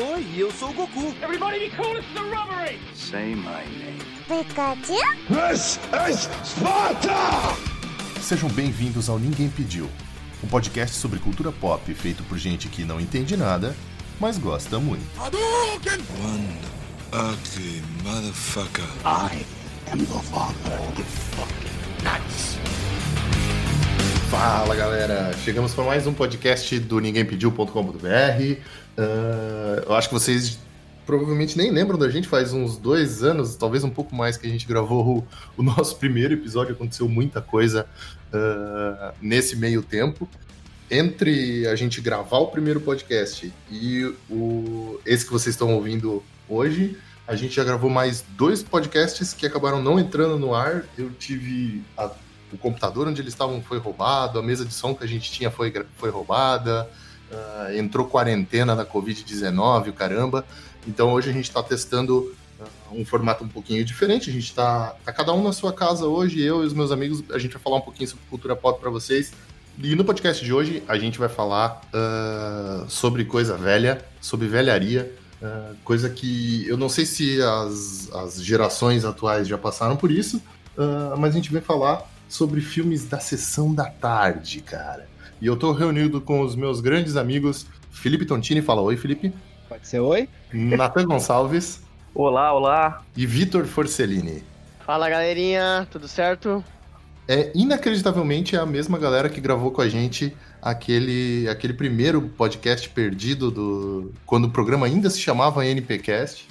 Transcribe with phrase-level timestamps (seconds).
[0.00, 1.12] Oi, eu sou o Goku.
[1.20, 2.78] Everybody be cool, this is a robbery!
[2.94, 3.98] Say my name.
[4.28, 4.94] Pikachu?
[5.28, 7.16] This is Sparta!
[8.20, 9.90] Sejam bem-vindos ao Ninguém Pediu,
[10.44, 13.74] um podcast sobre cultura pop feito por gente que não entende nada,
[14.20, 15.02] mas gosta muito.
[15.20, 16.60] One
[17.12, 18.86] ugly motherfucker.
[24.30, 28.60] Fala galera, chegamos para mais um podcast do ninguémpediu.com.br.
[28.98, 30.58] Ah, eu acho que vocês
[31.06, 34.50] provavelmente nem lembram da gente, faz uns dois anos, talvez um pouco mais, que a
[34.50, 36.74] gente gravou o, o nosso primeiro episódio.
[36.74, 37.86] Aconteceu muita coisa
[38.30, 40.28] ah, nesse meio tempo.
[40.90, 46.98] Entre a gente gravar o primeiro podcast e o, esse que vocês estão ouvindo hoje,
[47.26, 50.84] a gente já gravou mais dois podcasts que acabaram não entrando no ar.
[50.98, 52.10] Eu tive a
[52.52, 55.50] o computador onde eles estavam foi roubado, a mesa de som que a gente tinha
[55.50, 56.88] foi, foi roubada,
[57.32, 60.44] ah, entrou quarentena da Covid-19, o caramba.
[60.86, 64.30] Então hoje a gente está testando ah, um formato um pouquinho diferente.
[64.30, 67.22] A gente está tá cada um na sua casa hoje, eu e os meus amigos,
[67.30, 69.32] a gente vai falar um pouquinho sobre cultura pop para vocês.
[69.80, 75.12] E no podcast de hoje a gente vai falar ah, sobre coisa velha, sobre velharia,
[75.42, 80.42] ah, coisa que eu não sei se as, as gerações atuais já passaram por isso,
[80.76, 85.08] ah, mas a gente vai falar sobre filmes da sessão da tarde, cara.
[85.40, 89.32] E eu tô reunido com os meus grandes amigos Felipe Tontini, fala oi, Felipe.
[89.68, 90.28] Pode ser oi?
[90.52, 91.80] Natan Gonçalves
[92.14, 93.02] Olá, olá.
[93.16, 94.42] e Vitor Forcellini.
[94.84, 96.64] Fala galerinha, tudo certo?
[97.26, 103.50] É inacreditavelmente a mesma galera que gravou com a gente aquele, aquele primeiro podcast perdido
[103.50, 106.48] do quando o programa ainda se chamava NPcast.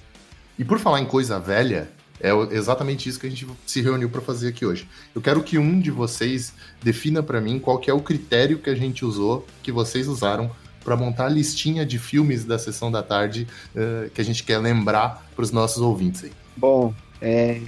[0.57, 4.21] E por falar em coisa velha, é exatamente isso que a gente se reuniu para
[4.21, 4.87] fazer aqui hoje.
[5.13, 8.69] Eu quero que um de vocês defina para mim qual que é o critério que
[8.69, 10.49] a gente usou, que vocês usaram
[10.83, 13.45] para montar a listinha de filmes da sessão da tarde
[13.75, 16.31] eh, que a gente quer lembrar para os nossos ouvintes aí.
[16.55, 17.59] Bom, é,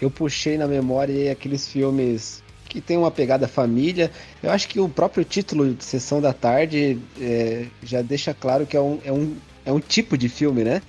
[0.00, 4.10] eu puxei na memória aqueles filmes que tem uma pegada família.
[4.42, 8.76] Eu acho que o próprio título de Sessão da Tarde é, já deixa claro que
[8.76, 10.82] é um, é um, é um tipo de filme, né?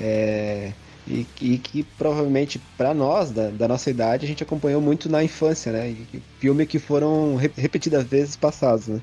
[0.00, 0.72] É,
[1.10, 5.22] e, e que provavelmente para nós, da, da nossa idade, a gente acompanhou muito na
[5.24, 5.90] infância, né?
[5.90, 9.00] E, e filme que foram re- repetidas vezes passados, né?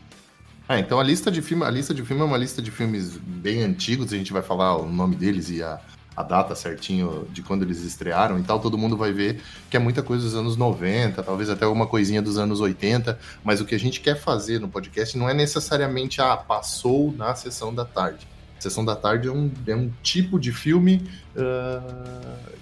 [0.70, 3.18] Ah, então a lista de filme, a lista de filme é uma lista de filmes
[3.18, 5.80] bem antigos, a gente vai falar o nome deles e a,
[6.16, 9.80] a data certinho de quando eles estrearam e tal, todo mundo vai ver que é
[9.80, 13.76] muita coisa dos anos 90, talvez até alguma coisinha dos anos 80, mas o que
[13.76, 18.28] a gente quer fazer no podcast não é necessariamente, ah, passou na sessão da tarde.
[18.60, 21.02] Sessão da tarde é um, é um tipo de filme
[21.36, 21.82] ah,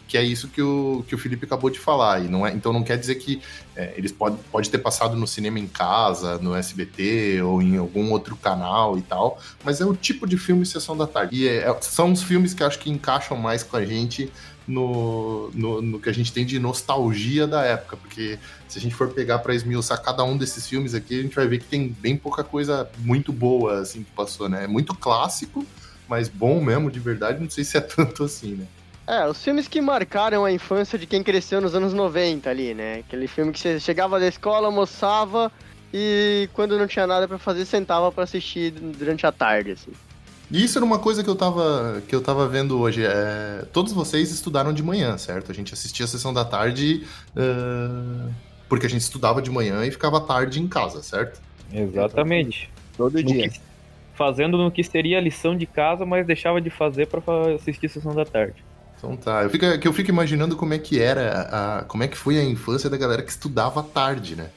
[0.07, 2.23] que é isso que o, que o Felipe acabou de falar.
[2.23, 3.41] E não é, então não quer dizer que
[3.75, 8.11] é, eles podem pode ter passado no cinema em casa, no SBT ou em algum
[8.11, 11.35] outro canal e tal, mas é o tipo de filme Sessão da Tarde.
[11.35, 14.31] E é- é- são os filmes que acho que encaixam mais com a gente
[14.67, 18.95] no, no, no que a gente tem de nostalgia da época, porque se a gente
[18.95, 21.89] for pegar pra esmiuçar cada um desses filmes aqui, a gente vai ver que tem
[21.89, 24.63] bem pouca coisa muito boa assim que passou, né?
[24.63, 25.65] É muito clássico,
[26.07, 28.65] mas bom mesmo, de verdade, não sei se é tanto assim, né?
[29.07, 32.99] É, os filmes que marcaram a infância de quem cresceu nos anos 90 ali, né?
[32.99, 35.51] Aquele filme que você chegava da escola, almoçava
[35.93, 39.91] e quando não tinha nada pra fazer, sentava pra assistir durante a tarde, assim.
[40.51, 43.03] E isso era uma coisa que eu tava, que eu tava vendo hoje.
[43.05, 45.51] É, todos vocês estudaram de manhã, certo?
[45.51, 47.05] A gente assistia a sessão da tarde
[47.35, 48.29] ah,
[48.67, 51.39] porque a gente estudava de manhã e ficava tarde em casa, certo?
[51.71, 52.69] Exatamente.
[52.97, 53.49] Todo dia.
[53.49, 53.59] que-
[54.15, 57.89] fazendo no que seria a lição de casa, mas deixava de fazer pra fa- assistir
[57.89, 58.63] Sessão da Tarde.
[58.97, 59.43] Então tá.
[59.43, 61.41] Eu fico, que eu fico imaginando como é que era,
[61.79, 64.49] a, como é que foi a infância da galera que estudava à tarde, né?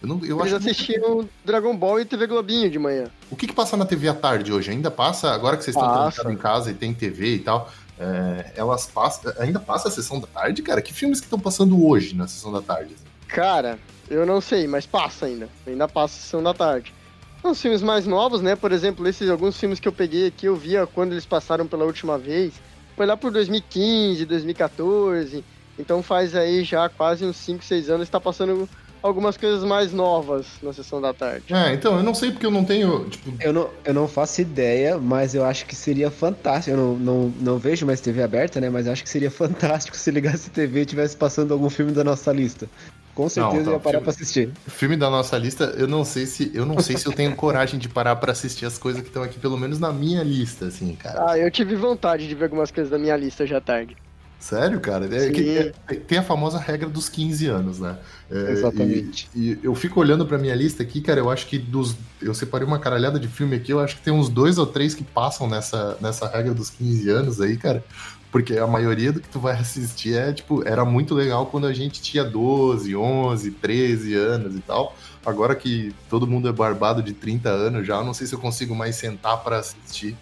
[0.00, 3.10] Eu, não, eu Eles acho que- assistiam Dragon Ball e TV Globinho de manhã.
[3.30, 4.70] O que, que passa na TV à tarde hoje?
[4.70, 5.30] Ainda passa?
[5.32, 6.22] Agora que vocês estão Passa.
[6.22, 9.30] trancados em casa e tem TV e tal, é, elas passam.
[9.38, 10.80] Ainda passa a sessão da tarde, cara?
[10.80, 12.94] Que filmes que estão passando hoje na sessão da tarde?
[13.28, 13.78] Cara,
[14.08, 15.48] eu não sei, mas passa ainda.
[15.66, 16.94] Ainda passa a sessão da tarde.
[17.42, 18.54] Os filmes mais novos, né?
[18.54, 21.84] Por exemplo, esses alguns filmes que eu peguei aqui, eu via quando eles passaram pela
[21.84, 22.52] última vez.
[22.96, 25.42] Foi lá por 2015, 2014.
[25.78, 28.68] Então faz aí já quase uns 5, 6 anos está passando
[29.02, 31.52] algumas coisas mais novas na sessão da tarde.
[31.52, 33.08] É, então, eu não sei porque eu não tenho.
[33.08, 36.76] Tipo, Eu não, eu não faço ideia, mas eu acho que seria fantástico.
[36.76, 38.68] Eu não, não, não vejo mais TV aberta, né?
[38.68, 41.92] Mas eu acho que seria fantástico se ligasse a TV e tivesse passando algum filme
[41.92, 42.68] da nossa lista.
[43.14, 44.50] Com certeza então, eu ia parar filme- pra assistir.
[44.68, 47.78] filme da nossa lista, eu não sei se eu não sei se eu tenho coragem
[47.78, 50.94] de parar pra assistir as coisas que estão aqui, pelo menos na minha lista, assim,
[50.94, 51.30] cara.
[51.30, 53.96] Ah, eu tive vontade de ver algumas coisas da minha lista já tarde.
[54.40, 55.04] Sério, cara?
[55.14, 57.98] É, que, é, tem a famosa regra dos 15 anos, né?
[58.30, 59.28] É, Exatamente.
[59.34, 61.94] E, e, eu fico olhando pra minha lista aqui, cara, eu acho que dos.
[62.22, 64.94] Eu separei uma caralhada de filme aqui, eu acho que tem uns dois ou três
[64.94, 67.84] que passam nessa, nessa regra dos 15 anos aí, cara.
[68.30, 71.72] Porque a maioria do que tu vai assistir é, tipo, era muito legal quando a
[71.72, 74.96] gente tinha 12, 11, 13 anos e tal.
[75.24, 78.74] Agora que todo mundo é barbado de 30 anos já, não sei se eu consigo
[78.74, 80.16] mais sentar para assistir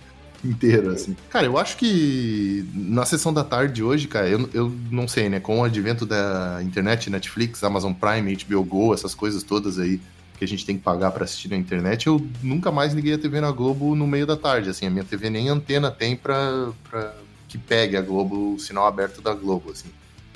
[0.45, 1.17] inteiro, assim.
[1.31, 5.41] Cara, eu acho que na sessão da tarde hoje, cara, eu, eu não sei, né?
[5.41, 10.01] Com o advento da internet, Netflix, Amazon Prime, HBO Go, essas coisas todas aí
[10.39, 13.19] que a gente tem que pagar para assistir na internet, eu nunca mais liguei a
[13.19, 14.71] TV na Globo no meio da tarde.
[14.71, 17.13] Assim, a minha TV nem antena tem pra, pra
[17.49, 19.89] que pegue a Globo, o sinal aberto da Globo, assim.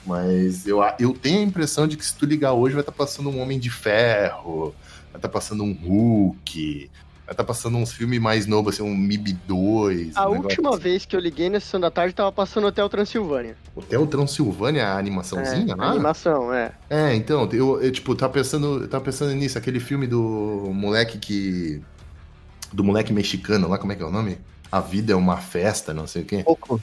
[0.05, 2.99] Mas eu, eu tenho a impressão de que se tu ligar hoje vai estar tá
[2.99, 4.75] passando um Homem de Ferro,
[5.11, 6.91] vai estar tá passando um Hulk,
[7.32, 10.17] Vai tá passando uns filmes mais novos, assim, um MIB 2.
[10.17, 10.79] A um última assim.
[10.81, 13.56] vez que eu liguei na sessão da tarde tava passando Hotel Transilvânia.
[13.75, 15.87] Hotel Transilvânia, a animaçãozinha, é, né?
[15.87, 16.73] animação, é.
[16.91, 21.81] É, então, eu, eu tipo, tava pensando, tava pensando nisso, aquele filme do moleque que.
[22.70, 24.38] Do moleque mexicano lá, como é que é o nome?
[24.70, 26.43] A vida é uma festa, não sei o quê.
[26.44, 26.81] Pouco.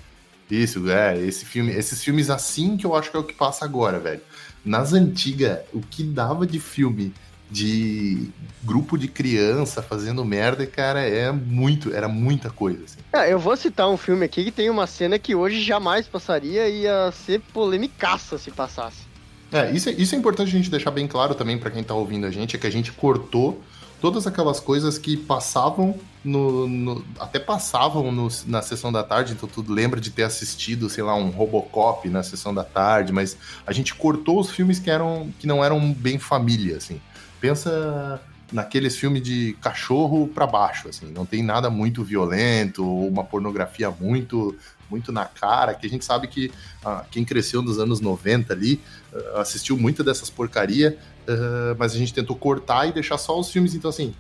[0.50, 3.66] Isso, é, esse filme, esses filmes assim que eu acho que é o que passa
[3.66, 4.22] agora, velho.
[4.66, 7.13] Nas antigas, o que dava de filme
[7.51, 8.30] de
[8.63, 12.84] grupo de criança fazendo merda, cara, é muito, era muita coisa.
[12.84, 13.00] Assim.
[13.12, 16.68] É, eu vou citar um filme aqui que tem uma cena que hoje jamais passaria
[16.69, 19.10] e ia ser polemicaça se passasse.
[19.52, 21.95] É, isso, é, isso é importante a gente deixar bem claro também para quem tá
[21.95, 23.62] ouvindo a gente, é que a gente cortou
[24.00, 29.48] todas aquelas coisas que passavam no, no até passavam no, na sessão da tarde, então
[29.48, 33.71] tu lembra de ter assistido, sei lá, um Robocop na sessão da tarde, mas a
[33.71, 37.01] gente cortou os filmes que eram que não eram bem família, assim.
[37.39, 38.21] Pensa
[38.51, 43.89] naqueles filmes de cachorro para baixo, assim, não tem nada muito violento ou uma pornografia
[43.89, 44.56] muito
[44.89, 46.51] muito na cara, que a gente sabe que
[46.83, 48.81] ah, quem cresceu nos anos 90 ali
[49.13, 53.51] uh, assistiu muito dessas porcaria, uh, mas a gente tentou cortar e deixar só os
[53.51, 54.16] filmes, então assim,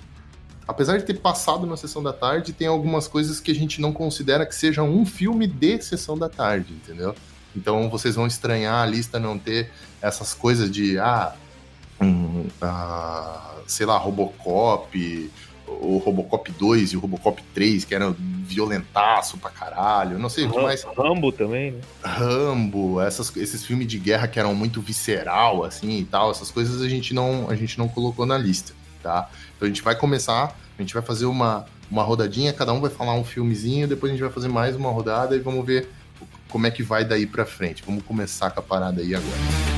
[0.69, 3.91] apesar de ter passado na sessão da tarde, tem algumas coisas que a gente não
[3.91, 7.15] considera que seja um filme de sessão da tarde, entendeu?
[7.55, 11.33] Então vocês vão estranhar a lista não ter essas coisas de ah,
[11.99, 15.31] um, uh, sei lá, Robocop,
[15.67, 20.19] o Robocop 2 e o Robocop 3, que eram violentaço pra caralho.
[20.19, 20.83] Não sei o que mais.
[20.83, 21.81] Rambo também, né?
[22.03, 26.79] Rambo, essas, esses filmes de guerra que eram muito visceral, assim e tal, essas coisas
[26.79, 29.29] a gente não, a gente não colocou na lista, tá?
[29.55, 32.89] Então a gente vai começar, a gente vai fazer uma, uma rodadinha, cada um vai
[32.89, 35.89] falar um filmezinho, depois a gente vai fazer mais uma rodada e vamos ver
[36.49, 37.83] como é que vai daí pra frente.
[37.85, 39.68] Vamos começar com a parada aí agora.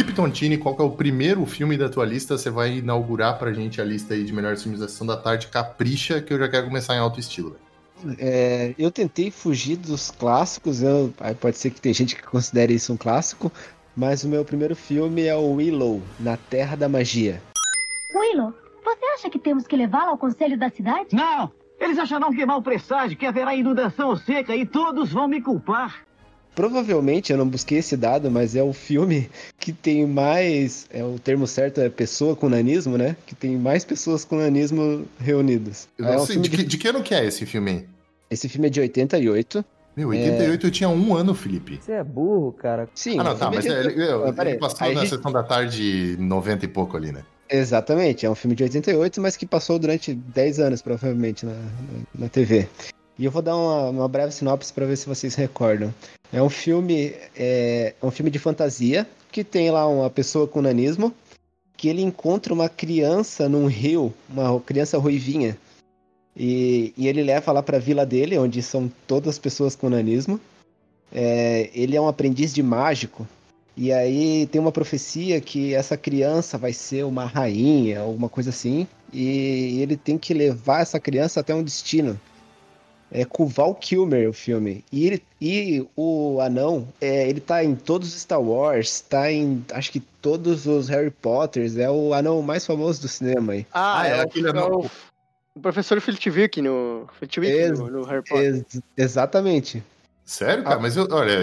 [0.00, 2.38] Felipe Tontini, qual é o primeiro filme da tua lista?
[2.38, 5.48] Você vai inaugurar pra gente a lista aí de melhores filmes da sessão da tarde.
[5.48, 7.54] Capricha, que eu já quero começar em alto estilo.
[8.18, 12.94] É, eu tentei fugir dos clássicos, eu, pode ser que tem gente que considere isso
[12.94, 13.52] um clássico,
[13.94, 17.42] mas o meu primeiro filme é o Willow, Na Terra da Magia.
[18.14, 21.14] Willow, você acha que temos que levá-la ao conselho da cidade?
[21.14, 21.52] Não!
[21.78, 25.42] Eles acharão que é mau presságio, que haverá inundação ou seca e todos vão me
[25.42, 26.06] culpar.
[26.54, 30.86] Provavelmente, eu não busquei esse dado, mas é o filme que tem mais.
[30.90, 33.16] É o termo certo é pessoa com nanismo, né?
[33.26, 35.88] Que tem mais pessoas com nanismo reunidas.
[35.96, 37.88] Eu é um de, que, de que ano que é esse filme?
[38.30, 39.64] Esse filme é de 88.
[39.96, 40.66] Meu, 88 é...
[40.66, 41.80] eu tinha um ano, Felipe.
[41.80, 42.88] Você é burro, cara.
[42.94, 43.18] Sim.
[43.18, 45.10] Ah, não, tá, mas é, ele, eu, ele passou na gente...
[45.10, 47.22] sessão da tarde 90 e pouco ali, né?
[47.52, 52.20] Exatamente, é um filme de 88, mas que passou durante 10 anos, provavelmente, na, na,
[52.20, 52.68] na TV.
[53.20, 55.92] E eu vou dar uma, uma breve sinopse para ver se vocês recordam.
[56.32, 60.62] É um filme, é, é um filme de fantasia que tem lá uma pessoa com
[60.62, 61.14] nanismo
[61.76, 65.58] que ele encontra uma criança num rio, uma criança ruivinha.
[66.34, 70.40] E, e ele leva lá para a vila dele, onde são todas pessoas com nanismo.
[71.12, 73.28] É, ele é um aprendiz de mágico.
[73.76, 78.86] E aí tem uma profecia que essa criança vai ser uma rainha, alguma coisa assim.
[79.12, 82.18] E ele tem que levar essa criança até um destino
[83.10, 84.84] é com Val Kilmer o filme.
[84.92, 89.64] E, ele, e o anão, é, ele tá em todos os Star Wars, tá em
[89.72, 93.66] acho que todos os Harry Potters, é o anão mais famoso do cinema aí.
[93.72, 94.90] Ah, ah é, é, aquele é anão.
[95.54, 97.08] O professor Filtwick no,
[97.70, 98.54] no, no Harry Potter.
[98.54, 99.82] Ex exatamente.
[100.30, 100.76] Sério, cara?
[100.76, 100.78] Ah.
[100.78, 101.40] Mas eu, olha,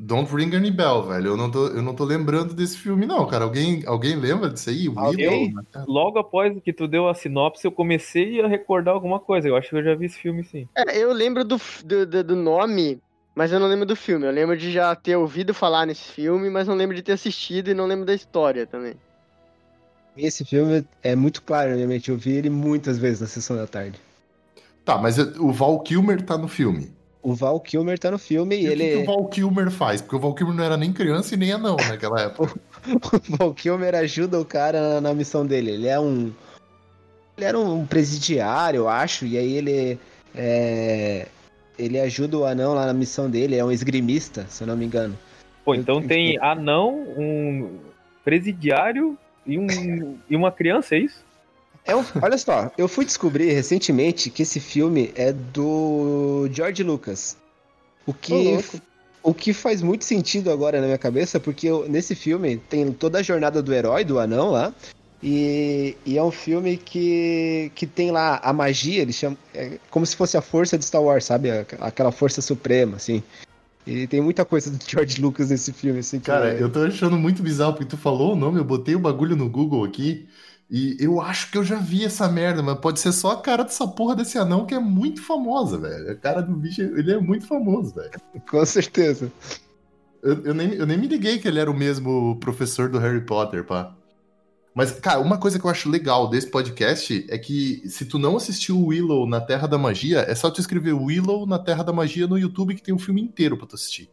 [0.00, 1.28] Don't Ring Any Bell, velho.
[1.28, 3.44] Eu não, tô, eu não tô lembrando desse filme, não, cara.
[3.44, 4.86] Alguém, alguém lembra disso aí?
[4.94, 5.54] Alguém,
[5.86, 9.48] logo após que tu deu a sinopse, eu comecei a recordar alguma coisa.
[9.48, 10.68] Eu acho que eu já vi esse filme, sim.
[10.76, 13.00] É, eu lembro do, do, do nome,
[13.34, 14.26] Mas eu não lembro do filme.
[14.26, 17.70] Eu lembro de já ter ouvido falar nesse filme, mas não lembro de ter assistido
[17.70, 18.92] e não lembro da história também.
[20.14, 22.10] Esse filme é muito claro na minha mente.
[22.10, 23.98] Eu vi ele muitas vezes na sessão da tarde.
[24.84, 26.97] Tá, mas o Val Kilmer tá no filme.
[27.22, 28.84] O Val Kilmer tá no filme e, E o ele.
[28.84, 30.00] que, que o Val Kilmer faz?
[30.00, 32.54] Porque o Val Kilmer não era nem criança e nem anão naquela época.
[32.86, 35.72] o Val Kilmer ajuda o cara na, na missão dele.
[35.72, 36.32] Ele é um.
[37.36, 39.98] Ele era um presidiário, eu acho, e aí ele.
[40.34, 41.26] é,
[41.78, 44.84] ele ajuda o anão lá na missão dele, é um esgrimista, se eu não me
[44.84, 45.16] engano.
[45.64, 47.78] Pô, então tem anão, um
[48.24, 51.24] presidiário e, um, e uma criança, é isso?
[51.88, 57.36] É um- olha só, eu fui descobrir recentemente que esse filme é do George Lucas.
[58.06, 58.58] O que,
[59.22, 63.18] o que faz muito sentido agora na minha cabeça, porque eu- nesse filme tem toda
[63.18, 64.72] a jornada do herói, do anão lá.
[65.22, 69.36] E, e é um filme que, que tem lá a magia, eles chamam.
[69.52, 71.50] É como se fosse a força de Star Wars, sabe?
[71.50, 73.22] Aqu- Aquela força suprema, assim.
[73.84, 76.20] E tem muita coisa do George Lucas nesse filme, assim.
[76.20, 78.94] que Cara, é- eu tô achando muito bizarro, porque tu falou o nome, eu botei
[78.94, 80.28] o bagulho no Google aqui,
[80.70, 83.64] e eu acho que eu já vi essa merda, mas pode ser só a cara
[83.64, 86.10] dessa porra desse anão que é muito famosa, velho.
[86.10, 88.10] A cara do bicho, ele é muito famoso, velho.
[88.48, 89.32] Com certeza.
[90.22, 93.24] Eu, eu nem, eu nem me liguei que ele era o mesmo professor do Harry
[93.24, 93.94] Potter, pá.
[94.74, 98.36] Mas, cara, uma coisa que eu acho legal desse podcast é que se tu não
[98.36, 102.26] assistiu Willow na Terra da Magia, é só tu escrever Willow na Terra da Magia
[102.26, 104.10] no YouTube que tem um filme inteiro pra tu assistir.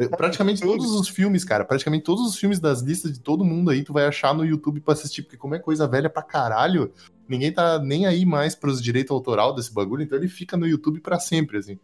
[0.00, 3.70] É, Praticamente todos os filmes, cara, praticamente todos os filmes das listas de todo mundo
[3.70, 6.90] aí tu vai achar no YouTube pra assistir, porque como é coisa velha pra caralho,
[7.28, 11.00] ninguém tá nem aí mais pros direitos autoral desse bagulho, então ele fica no YouTube
[11.00, 11.78] pra sempre, assim.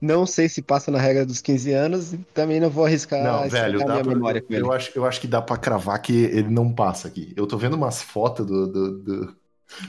[0.00, 3.46] Não sei se passa na regra dos 15 anos e também não vou arriscar Não,
[3.50, 4.62] velho, minha pra- memória com ele.
[4.62, 7.34] eu, acho, eu acho que dá pra cravar que ele não passa aqui.
[7.36, 9.36] Eu tô vendo umas fotos do, do, do,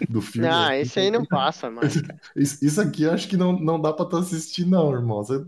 [0.09, 0.49] do filme.
[0.49, 1.95] Ah, esse aí não passa mais.
[2.35, 5.23] Isso, isso aqui eu acho que não, não dá pra tu assistir, não, irmão.
[5.23, 5.45] Você-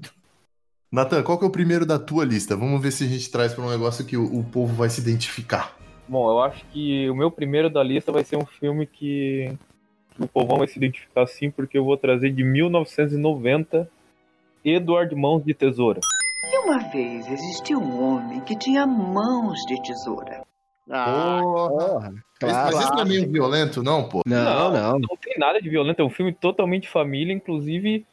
[0.94, 2.56] Natan, qual que é o primeiro da tua lista?
[2.56, 5.02] Vamos ver se a gente traz pra um negócio que o, o povo vai se
[5.02, 5.76] identificar.
[6.08, 9.52] Bom, eu acho que o meu primeiro da lista vai ser um filme que
[10.20, 13.90] o povão vai se identificar sim, porque eu vou trazer de 1990
[14.64, 16.00] Edward Mãos de Tesoura.
[16.46, 20.44] E uma vez existiu um homem que tinha mãos de tesoura.
[20.92, 22.76] Ah, Porra, claro.
[22.76, 24.22] mas esse não é meio violento, não, pô?
[24.28, 25.00] Não, não.
[25.00, 28.06] Não tem nada de violento, é um filme totalmente família, inclusive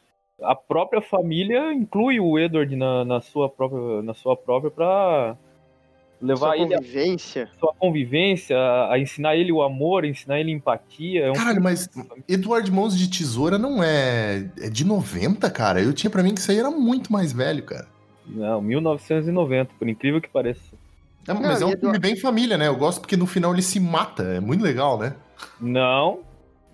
[0.43, 5.37] a própria família inclui o Edward na, na sua própria na sua própria para
[6.21, 7.49] levar sua ele a convivência.
[7.59, 11.25] sua convivência, a, a ensinar ele o amor, a ensinar ele empatia.
[11.25, 11.89] É um Caralho, mas
[12.27, 14.49] Edward Mãos de Tesoura não é.
[14.59, 15.81] É de 90, cara?
[15.81, 17.87] Eu tinha pra mim que isso aí era muito mais velho, cara.
[18.25, 20.61] Não, 1990, por incrível que pareça.
[21.27, 22.67] É, mas Não, é um filme bem família, né?
[22.67, 24.23] Eu gosto porque no final ele se mata.
[24.23, 25.15] É muito legal, né?
[25.59, 26.19] Não,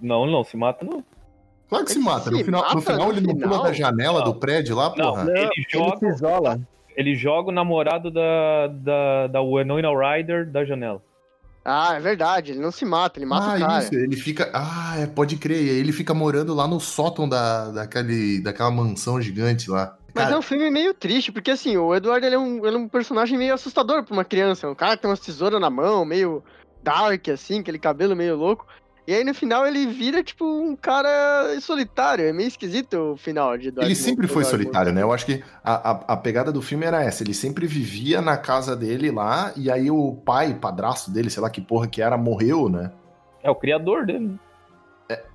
[0.02, 1.04] não, não, se mata não.
[1.70, 2.32] Claro que se Ele mata.
[2.32, 3.64] No se final, no mata final no ele não pula final?
[3.64, 4.26] da janela Não.
[4.26, 5.24] do prédio lá, Não, porra.
[5.30, 6.60] ele Ele se joga, isola.
[6.96, 11.02] ele joga o namorado da, da, da Winona Ryder da janela.
[11.70, 13.80] Ah, é verdade, ele não se mata, ele mata ah, o cara.
[13.84, 14.50] isso, ele fica.
[14.54, 15.62] Ah, é, pode crer.
[15.62, 19.98] E aí ele fica morando lá no sótão da, daquele, daquela mansão gigante lá.
[20.16, 22.78] Mas Cara, é um filme meio triste, porque assim, o Eduardo ele é, um, ele
[22.78, 24.70] é um personagem meio assustador pra uma criança.
[24.70, 26.42] Um cara que tem umas tesouras na mão, meio
[26.82, 28.66] dark, assim, aquele cabelo meio louco.
[29.08, 32.26] E aí no final ele vira, tipo, um cara solitário.
[32.26, 33.88] É meio esquisito o final de Eduardo.
[33.88, 35.02] Ele sempre foi solitário, né?
[35.02, 37.24] Eu acho que a, a, a pegada do filme era essa.
[37.24, 41.50] Ele sempre vivia na casa dele lá, e aí o pai, padrasto dele, sei lá
[41.50, 42.92] que porra que era, morreu, né?
[43.42, 44.38] É o criador dele.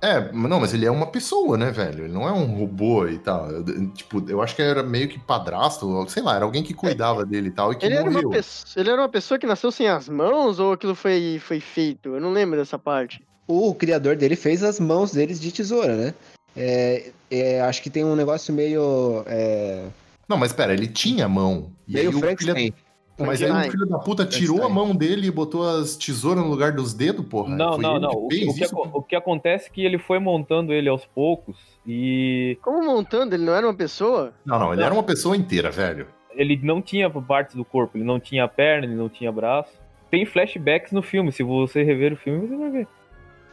[0.03, 2.03] É, não, mas ele é uma pessoa, né, velho?
[2.03, 3.49] Ele não é um robô e tal.
[3.49, 7.25] Eu, tipo, eu acho que era meio que padrasto, sei lá, era alguém que cuidava
[7.25, 8.29] dele e tal, e que Ele era, morreu.
[8.29, 11.59] uma pessoa, ele era uma pessoa que nasceu sem as mãos ou aquilo foi, foi
[11.59, 12.09] feito?
[12.09, 13.25] Eu não lembro dessa parte.
[13.53, 16.13] O criador dele fez as mãos deles de tesoura, né?
[16.55, 19.23] É, é, acho que tem um negócio meio.
[19.27, 19.85] é,
[20.27, 21.71] Não, mas pera, ele tinha mão.
[21.87, 22.73] E aí meio o filho,
[23.19, 26.49] mas aí o filho da puta tirou a mão dele e botou as tesouras no
[26.49, 27.55] lugar dos dedos, porra.
[27.55, 28.27] Não, Foi não, não.
[28.27, 31.05] que O que, o, que, o que acontece é que ele foi montando ele aos
[31.05, 34.33] poucos e Como montando, ele não era uma pessoa?
[34.43, 36.07] Não, não, ele era uma pessoa inteira, velho.
[36.35, 39.71] ele não tinha partes do corpo, ele não tinha perna, ele não tinha braço.
[40.09, 42.87] Tem flashbacks no filme, se você rever o filme, você vai ver.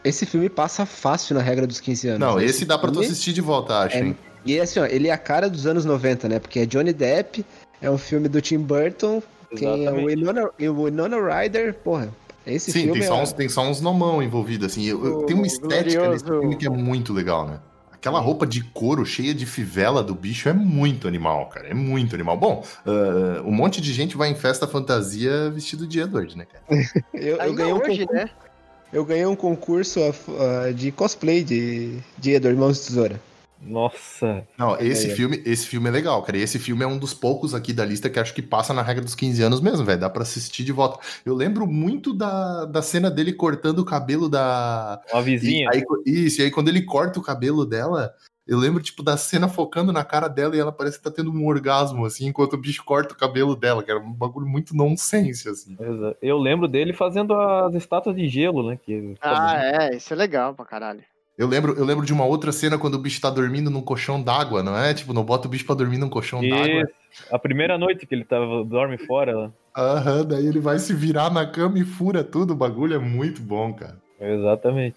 [0.02, 2.20] Esse filme passa fácil na regra dos 15 anos.
[2.20, 2.44] Não, né?
[2.44, 4.16] esse dá pra tu assistir de volta, acho, É, hein?
[4.44, 6.38] E assim, ó, ele é a cara dos anos 90, né?
[6.38, 7.44] Porque é Johnny Depp,
[7.82, 9.22] é um filme do Tim Burton,
[9.54, 10.06] tem o Exatamente.
[10.06, 12.08] Winona, o Winona Ryder, porra.
[12.46, 13.22] Esse Sim, filme tem só, é...
[13.22, 14.84] uns, tem só uns nomão envolvidos, assim.
[14.86, 17.58] Eu- eu- O tem uma estética nesse glorioso- filme que é muito legal, né?
[17.92, 21.68] Aquela roupa de couro cheia de fivela do bicho é muito animal, cara.
[21.68, 22.34] É muito animal.
[22.38, 26.64] Bom, ah, um monte de gente vai em festa fantasia vestido de Edward, né, cara?
[27.12, 28.30] Eu, eu ganhei um hoje, concurso, né?
[28.92, 33.20] Eu ganhei um concurso ah, ah, de cosplay de, de Edward Mãos de Tesoura.
[33.62, 34.42] Nossa.
[34.58, 35.14] Não, esse É, é.
[35.14, 36.38] filme, esse filme é legal, cara.
[36.38, 38.80] E esse filme é um dos poucos aqui da lista que acho que passa na
[38.80, 40.00] regra dos 15 anos mesmo, velho.
[40.00, 40.98] Dá pra assistir de volta.
[41.26, 44.98] Eu lembro muito da, da cena dele cortando o cabelo da.
[45.12, 45.68] Uma E vizinha.
[45.70, 48.14] aí, isso, e aí quando ele corta o cabelo dela,
[48.46, 51.30] eu lembro, tipo, da cena focando na cara dela e ela parece que tá tendo
[51.30, 54.74] um orgasmo, assim, enquanto o bicho corta o cabelo dela, que era um bagulho muito
[54.74, 55.76] nonsense, assim.
[56.20, 58.78] Eu lembro dele fazendo as estátuas de gelo, né?
[58.82, 61.02] Que Ah, é, isso é legal pra caralho.
[61.38, 64.22] Eu lembro, eu lembro de uma outra cena quando o bicho tá dormindo num colchão
[64.22, 64.92] d'água, não é?
[64.92, 66.86] Tipo, não bota o bicho pra dormir num colchão d'água.
[67.30, 69.34] A primeira noite que ele tava, dorme fora.
[69.34, 69.52] lá.
[69.76, 72.52] Aham, daí ele vai se virar na cama e fura tudo.
[72.52, 73.96] O bagulho é muito bom, cara.
[74.20, 74.96] Exatamente.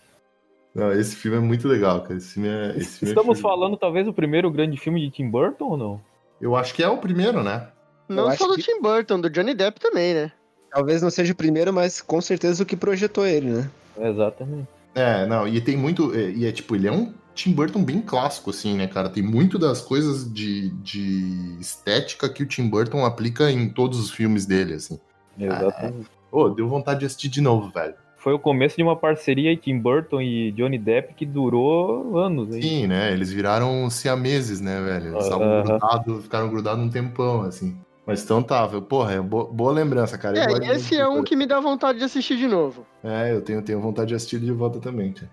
[0.73, 2.15] Não, esse filme é muito legal, cara.
[2.15, 2.75] Esse filme é.
[2.77, 3.41] Esse filme é Estamos filme.
[3.41, 6.01] falando talvez o primeiro grande filme de Tim Burton ou não?
[6.41, 7.67] Eu acho que é o primeiro, né?
[8.09, 10.31] Não acho só do que- Tim Burton, do Johnny Depp também, né?
[10.71, 13.69] Talvez não seja o primeiro, mas com certeza o que projetou ele, né?
[13.99, 14.67] Exatamente.
[14.95, 16.13] É, não, e tem muito.
[16.15, 19.09] é, E é tipo, ele é um Tim Burton bem clássico, assim, né, cara?
[19.09, 24.09] Tem muito das coisas de, de estética que o Tim Burton aplica em todos os
[24.11, 24.99] filmes dele, assim.
[25.39, 26.07] Exatamente.
[26.31, 27.93] Ô, deu vontade de assistir de novo, velho.
[28.23, 32.55] Foi o começo de uma parceria aí, Tim Burton e Johnny Depp que durou anos.
[32.55, 32.61] Hein?
[32.61, 33.11] Sim, né?
[33.11, 35.07] Eles viraram siameses, né, velho?
[35.15, 35.63] Eles estavam Aham.
[35.63, 37.77] grudados, ficaram grudados um tempão, assim.
[38.07, 38.81] Mas então tá, velho.
[38.81, 40.37] Porra, é bo- boa lembrança, cara.
[40.39, 42.85] É, e esse é um que me dá vontade de assistir de novo.
[43.03, 45.29] É, eu tenho, tenho vontade de assistir de volta também, cara.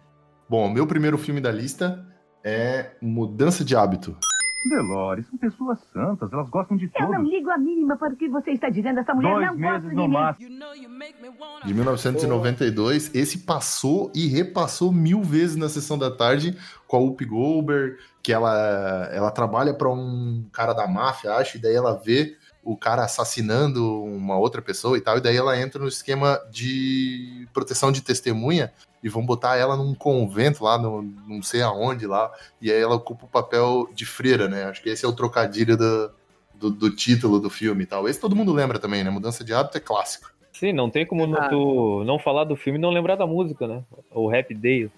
[0.48, 2.04] Bom, o meu primeiro filme da lista
[2.44, 4.16] é Mudança de Hábito.
[4.62, 7.30] Delores, são pessoas santas, elas gostam de Eu não tudo.
[7.30, 9.00] ligo a mínima para o que você está dizendo.
[9.00, 10.12] Essa mulher Dois não meses gosta de no mim.
[10.12, 10.48] máximo.
[11.64, 17.24] De 1992, esse passou e repassou mil vezes na sessão da tarde com a Whoopi
[17.24, 22.36] Goldberg, que ela, ela trabalha para um cara da máfia, acho, e daí ela vê
[22.62, 27.48] o cara assassinando uma outra pessoa e tal, e daí ela entra no esquema de
[27.54, 28.70] proteção de testemunha
[29.02, 32.30] e vão botar ela num convento lá, no, não sei aonde lá,
[32.60, 34.64] e aí ela ocupa o papel de freira, né?
[34.64, 36.10] Acho que esse é o trocadilho do,
[36.54, 38.08] do, do título do filme e tal.
[38.08, 39.10] Esse todo mundo lembra também, né?
[39.10, 40.30] Mudança de hábito é clássico.
[40.52, 41.48] Sim, não tem como Ah.
[41.48, 43.82] tu não falar do filme e não lembrar da música, né?
[44.10, 44.90] O Happy Day.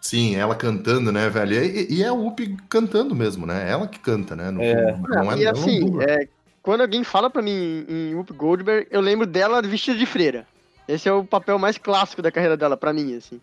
[0.00, 1.62] Sim, ela cantando, né, velho?
[1.62, 3.70] E, e é o Whoopi cantando mesmo, né?
[3.70, 4.50] Ela que canta, né?
[4.50, 4.74] No É.
[4.74, 5.08] filme.
[5.08, 6.28] Não é, e não assim, é,
[6.62, 10.46] quando alguém fala pra mim em Whoop Goldberg, eu lembro dela vestida de freira.
[10.88, 13.40] Esse é o papel mais clássico da carreira dela pra mim, assim.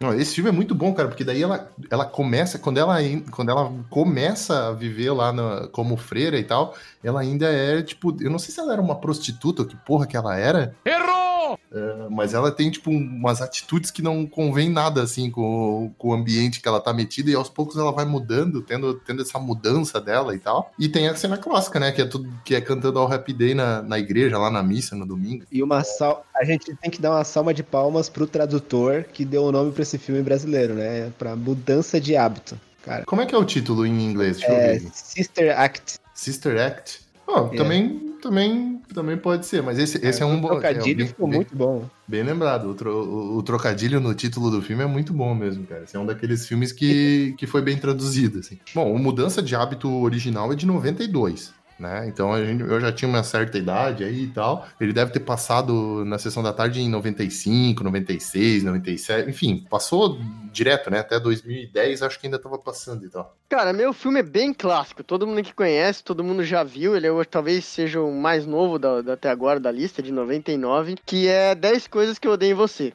[0.00, 2.98] Não, esse filme é muito bom, cara, porque daí ela, ela começa, quando ela,
[3.32, 8.16] quando ela começa a viver lá na- como freira e tal, ela ainda é, tipo,
[8.20, 11.27] eu não sei se ela era uma prostituta, ou que porra que ela era, Errou!
[11.72, 16.12] É, mas ela tem, tipo, umas atitudes que não convém nada, assim, com, com o
[16.12, 20.00] ambiente que ela tá metida, e aos poucos ela vai mudando, tendo, tendo essa mudança
[20.00, 20.72] dela e tal.
[20.78, 23.54] E tem a cena clássica, né, que é tudo, que é cantando ao Happy Day
[23.54, 25.44] na, na igreja, lá na missa, no domingo.
[25.50, 26.24] E uma sal...
[26.34, 29.72] a gente tem que dar uma salva de palmas pro tradutor que deu o nome
[29.72, 31.12] pra esse filme brasileiro, né?
[31.18, 33.04] Pra mudança de hábito, cara.
[33.04, 34.38] Como é que é o título em inglês?
[34.38, 34.80] Deixa É.
[34.92, 35.98] Sister Act.
[36.14, 37.00] Sister Act.
[37.26, 37.56] Oh, É.
[37.56, 40.48] também, também, também pode ser, mas esse, esse é, um o bom.
[40.48, 41.88] trocadilho é, ficou bem- muito bom.
[42.06, 42.68] bem lembrado.
[42.70, 45.84] O, tro- o- o trocadilho no título do filme é muito bom mesmo, cara.
[45.84, 48.58] Esse é um daqueles filmes que, que foi bem traduzido, assim.
[48.74, 51.52] Bom, o Mudança de Hábito original é de 92.
[51.78, 52.08] Né?
[52.08, 54.66] Então a gente, eu já tinha uma certa idade aí e tal.
[54.80, 60.18] Ele deve ter passado na sessão da tarde em 95, 96, 97, enfim, passou
[60.52, 60.98] direto, né?
[60.98, 63.36] Até 2010 acho que ainda tava passando e tal.
[63.48, 65.04] Cara, meu filme é bem clássico.
[65.04, 66.96] Todo mundo que conhece, todo mundo já viu.
[66.96, 70.96] Ele é, talvez seja o mais novo da, da- até agora da lista, de 99.
[71.06, 72.92] Que é 10 coisas que eu odeio em você.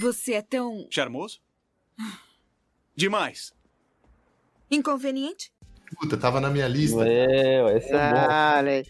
[0.00, 1.40] Você é tão Charmoso?
[2.94, 3.52] Demais.
[4.70, 5.50] inconveniente?
[6.00, 7.06] Puta, tava na minha lista.
[7.06, 8.26] É, esse é bom.
[8.28, 8.82] Ah, né?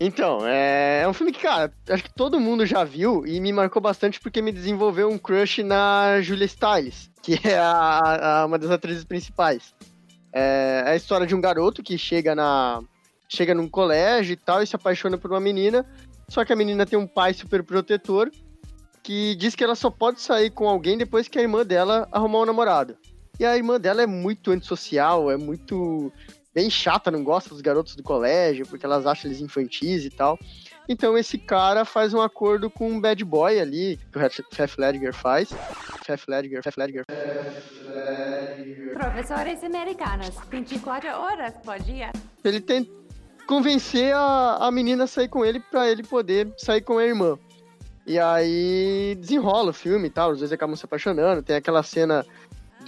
[0.00, 3.52] Então, é, é um filme que, cara, acho que todo mundo já viu e me
[3.52, 8.58] marcou bastante porque me desenvolveu um crush na Julia Stiles, que é a, a- uma
[8.58, 9.72] das atrizes principais.
[10.32, 12.80] É, é a história de um garoto que chega na
[13.30, 15.84] chega num colégio e tal e se apaixona por uma menina,
[16.28, 18.30] só que a menina tem um pai super protetor
[19.02, 22.40] que diz que ela só pode sair com alguém depois que a irmã dela arrumar
[22.40, 22.96] um namorado.
[23.38, 26.10] E a irmã dela é muito antissocial, é muito
[26.58, 30.36] bem chata, não gosta dos garotos do colégio, porque elas acham eles infantis e tal.
[30.88, 35.14] Então esse cara faz um acordo com um bad boy ali, que o Heath Ledger
[35.14, 35.50] faz.
[36.08, 37.04] Heath Ledger, Heath Ledger.
[38.92, 42.10] Professores americanos, 24 horas por dia.
[42.42, 42.90] Ele tenta
[43.46, 47.38] convencer a, a menina a sair com ele pra ele poder sair com a irmã.
[48.04, 51.40] E aí desenrola o filme e tal, os dois acabam se apaixonando.
[51.40, 52.26] Tem aquela cena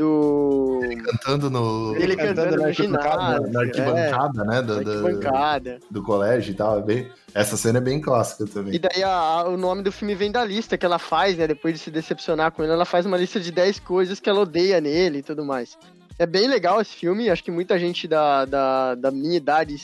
[0.04, 0.80] do.
[1.04, 1.94] Cantando no.
[1.96, 3.50] Ele cantando no ginásio.
[3.50, 4.62] na arquibancada, né?
[4.62, 5.78] Do, Na do- arquibancada.
[5.90, 6.78] do colégio e tal.
[6.78, 7.10] É bem...
[7.34, 8.74] Essa cena é bem clássica também.
[8.74, 11.46] E daí a- a- o nome do filme vem da lista que ela faz, né?
[11.46, 14.40] Depois de se decepcionar com ele, ela faz uma lista de 10 coisas que ela
[14.40, 15.78] odeia nele e tudo mais.
[16.18, 19.76] É bem legal esse filme, acho que muita gente da, da, da minha idade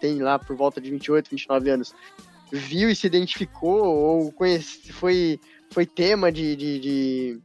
[0.00, 1.94] tem lá por volta de 28, 29 anos,
[2.52, 5.38] viu e se identificou, ou conhece, foi,
[5.70, 7.38] foi tema de, de, de,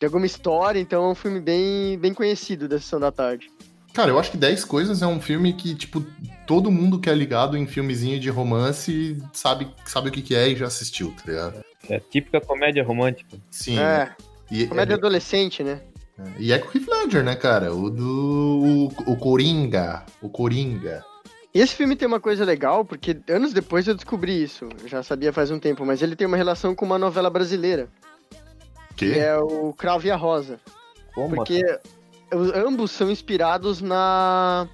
[0.00, 3.50] de alguma história, então é um filme bem, bem conhecido da Sessão da Tarde.
[3.92, 6.02] Cara, eu acho que 10 Coisas é um filme que, tipo,
[6.46, 10.48] todo mundo que é ligado em filmezinho de romance sabe, sabe o que, que é
[10.48, 11.64] e já assistiu, tá ligado?
[11.88, 13.36] É típica comédia romântica.
[13.50, 13.78] Sim.
[13.78, 14.10] É,
[14.50, 15.80] E, comédia é- adolescente, né?
[16.38, 17.74] e é com o Heath Ledger, né, cara?
[17.74, 18.90] O do.
[19.06, 20.04] O, o Coringa.
[20.22, 21.04] O Coringa.
[21.54, 25.02] E esse filme tem uma coisa legal, porque anos depois eu descobri isso, eu já
[25.02, 27.88] sabia faz um tempo, mas ele tem uma relação com uma novela brasileira,
[28.96, 29.18] Que?
[29.18, 30.60] é o Cravo e a Rosa.
[31.14, 31.62] Como Porque
[32.32, 34.68] os- ambos são inspirados na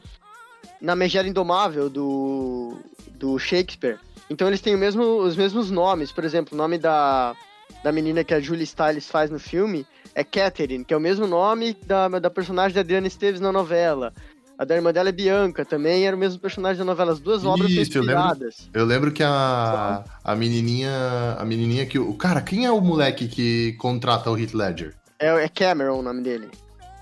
[0.81, 2.77] na Megera Indomável do,
[3.13, 3.99] do Shakespeare.
[4.29, 6.13] Então eles têm o mesmo, os mesmos nomes.
[6.13, 7.35] Por exemplo, o nome da,
[7.83, 11.27] da menina que a Julie Stiles faz no filme é Catherine, que é o mesmo
[11.27, 14.13] nome da, da personagem da Adriana Esteves na novela.
[14.59, 17.13] A da irmã dela é Bianca, também era o mesmo personagem da novela.
[17.13, 21.37] As duas obras são Isso, eu lembro, eu lembro que a, a menininha.
[21.39, 21.99] A menininha que.
[21.99, 24.95] O cara, quem é o moleque que contrata o Heath Ledger?
[25.19, 26.49] É, é Cameron o nome dele.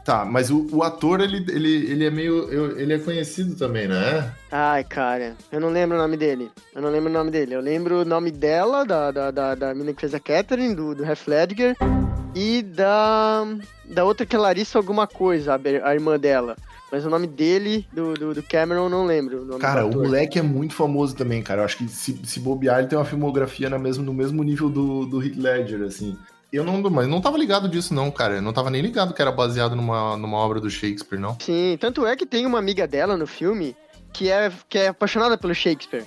[0.05, 2.51] Tá, mas o, o ator, ele, ele, ele é meio.
[2.53, 4.33] eu- ele é conhecido também, né?
[4.51, 6.51] Ai, cara, eu não lembro o nome dele.
[6.75, 7.55] Eu não lembro o nome dele.
[7.55, 10.95] Eu lembro o nome dela, da, da, da, da menina que fez a Catherine, do,
[10.95, 11.77] do Heath Ledger,
[12.35, 13.47] e da,
[13.85, 16.57] da outra que é Larissa alguma coisa, a, a irmã dela.
[16.95, 19.57] Mas o nome dele, do, do, do Cameron, não lembro.
[19.57, 21.63] o Cara, o moleque é muito famoso também, cara.
[21.63, 24.71] Eu acho que se, se bobear, ele tem uma filmografia na mesmo, no mesmo nível
[24.71, 26.17] do, do Heath Ledger, assim.
[26.53, 28.37] Eu não, mas não tava ligado disso, não, cara.
[28.37, 31.37] Eu não tava nem ligado que era baseado numa, numa obra do Shakespeare, não.
[31.41, 33.75] Sim, tanto é que tem uma amiga dela no filme
[34.13, 36.05] que é, que é apaixonada pelo Shakespeare.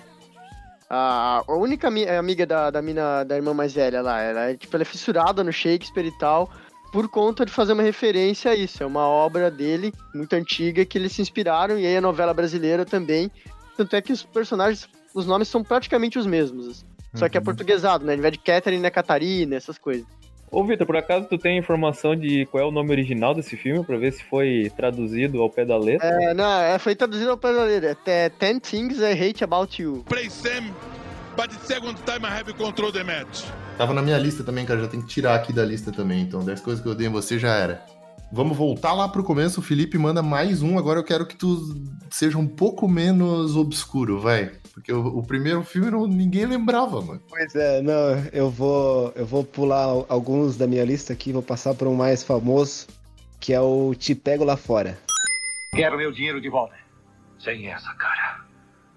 [0.90, 4.56] A, a única ami- amiga da, da mina, da irmã mais velha lá, ela é,
[4.56, 6.50] tipo, ela é fissurada no Shakespeare e tal,
[6.98, 8.82] por conta de fazer uma referência a isso.
[8.82, 12.86] É uma obra dele, muito antiga, que eles se inspiraram, e aí a novela brasileira
[12.86, 13.30] também.
[13.78, 16.68] Tanto é que os personagens, os nomes são praticamente os mesmos.
[16.68, 16.86] assim.
[17.14, 18.14] Só que é portuguesado, né?
[18.14, 20.08] Ao invés de Catherine, é Catarina, essas coisas.
[20.50, 23.86] Ô, Vitor, por acaso tu tem informação de qual é o nome original desse filme,
[23.86, 26.08] pra ver se foi traduzido ao pé da letra?
[26.08, 27.96] É, não, é, foi traduzido ao pé da letra.
[28.08, 30.04] É Ten Things I Hate About You.
[30.10, 30.74] Play Sam,
[31.36, 33.46] but the second time I have control the match.
[33.78, 34.82] Tava na minha lista também, cara.
[34.82, 36.22] Já tem que tirar aqui da lista também.
[36.22, 37.86] Então, 10 coisas que eu dei em você já era.
[38.32, 39.60] Vamos voltar lá pro começo.
[39.60, 40.78] O Felipe manda mais um.
[40.78, 41.76] Agora eu quero que tu
[42.10, 44.52] seja um pouco menos obscuro, vai.
[44.74, 47.22] Porque o, o primeiro filme não, ninguém lembrava, mano.
[47.30, 51.42] Pois é, não, eu vou, eu vou pular al- alguns da minha lista aqui, vou
[51.42, 52.88] passar para um mais famoso,
[53.40, 54.98] que é o Te Pego Lá Fora.
[55.74, 56.76] Quero meu dinheiro de volta.
[57.40, 58.42] Sem essa, cara.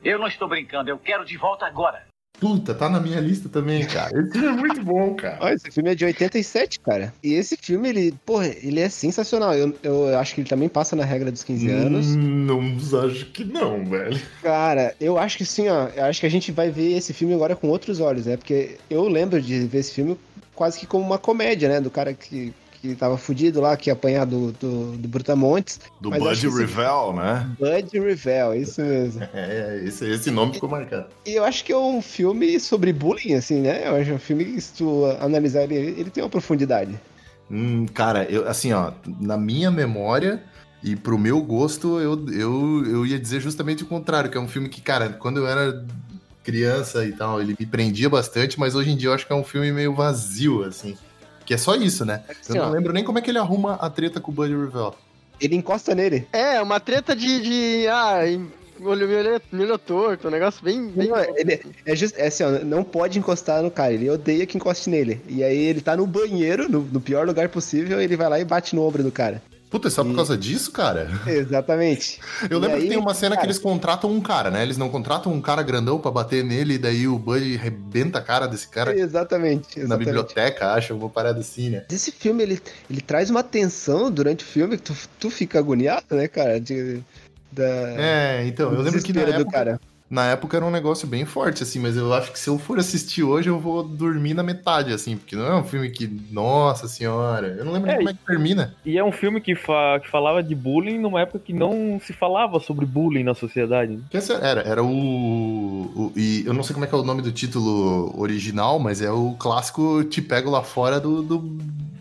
[0.03, 2.03] Eu não estou brincando, eu quero de volta agora.
[2.41, 4.19] Puta, tá na minha lista também, cara.
[4.19, 5.37] Esse filme é muito bom, cara.
[5.41, 7.13] Olha, esse filme é de 87, cara.
[7.23, 9.55] E esse filme, ele, porra, ele é sensacional.
[9.55, 12.07] Eu, eu acho que ele também passa na regra dos 15 anos.
[12.09, 12.61] Hum, Não
[13.05, 14.19] acho que não, velho.
[14.43, 15.89] Cara, eu acho que sim, ó.
[15.95, 18.37] Eu acho que a gente vai ver esse filme agora com outros olhos, né?
[18.37, 20.19] Porque eu lembro de ver esse filme
[20.55, 21.81] quase que como uma comédia, né?
[21.81, 25.81] Do cara que, que tava fudido lá, que ia apanhar do, do, do Brutamontes.
[26.01, 27.51] Do Bud Revell, né?
[27.59, 29.21] Bud Revell, isso mesmo.
[29.33, 31.07] É, esse, esse nome ficou marcado.
[31.25, 33.87] E eu acho que é um filme sobre bullying, assim, né?
[33.87, 36.99] Eu acho um filme que, se tu analisar ele, ele tem uma profundidade.
[37.51, 40.43] Hum, cara, eu, assim, ó, na minha memória
[40.83, 44.49] e pro meu gosto, eu, eu, eu ia dizer justamente o contrário, que é um
[44.49, 45.85] filme que, cara, quando eu era
[46.43, 49.37] criança e tal, ele me prendia bastante, mas hoje em dia eu acho que é
[49.37, 50.97] um filme meio vazio, assim.
[51.51, 52.23] Que é só isso, né?
[52.29, 52.71] Assim, Eu não ó.
[52.71, 54.95] lembro nem como é que ele arruma a treta com o Buddy Revell.
[55.41, 56.25] Ele encosta nele.
[56.33, 57.41] É, uma treta de.
[57.41, 58.21] de ah,
[58.79, 59.09] me olhou,
[59.51, 60.87] me olhou torto, um negócio bem.
[60.87, 64.47] bem Não, ele é, just, é assim, ó, não pode encostar no cara, ele odeia
[64.47, 65.21] que encoste nele.
[65.27, 68.45] E aí ele tá no banheiro, no, no pior lugar possível, ele vai lá e
[68.45, 69.43] bate no ombro do cara.
[69.71, 71.09] Puta, é só por causa disso, cara?
[71.27, 72.21] Exatamente.
[72.51, 74.63] Eu E lembro aí, que tem uma cena que cara, eles contratam um cara, né?
[74.63, 78.23] Eles não contratam um cara grandão pra bater nele, e daí o Buddy rebenta a
[78.23, 80.07] cara desse cara Exatamente, na exatamente.
[80.07, 81.85] biblioteca, acha, uma parada assim, né?
[81.91, 86.17] Esse filme, ele, ele traz uma tensão durante o filme que tu, tu fica agoniado,
[86.17, 86.61] né, cara?
[86.61, 87.01] De,
[87.53, 87.65] da,
[87.97, 89.81] É, então, eu lembro que na desespero do época, cara.
[90.11, 92.79] Na época era um negócio bem forte, assim, mas eu acho que se eu for
[92.81, 96.89] assistir hoje, eu vou dormir na metade, assim, porque não é um filme que, nossa
[96.89, 98.75] senhora, eu não lembro nem É, como é que termina.
[98.85, 102.13] E é um filme que, fa- que falava de bullying numa época que não se
[102.13, 103.97] falava sobre bullying na sociedade.
[103.97, 104.03] né?
[104.43, 107.31] Era, era o, o- E eu não sei como é que é o nome do
[107.31, 111.39] título original, mas é o clássico Te Pego Lá Fora do, do,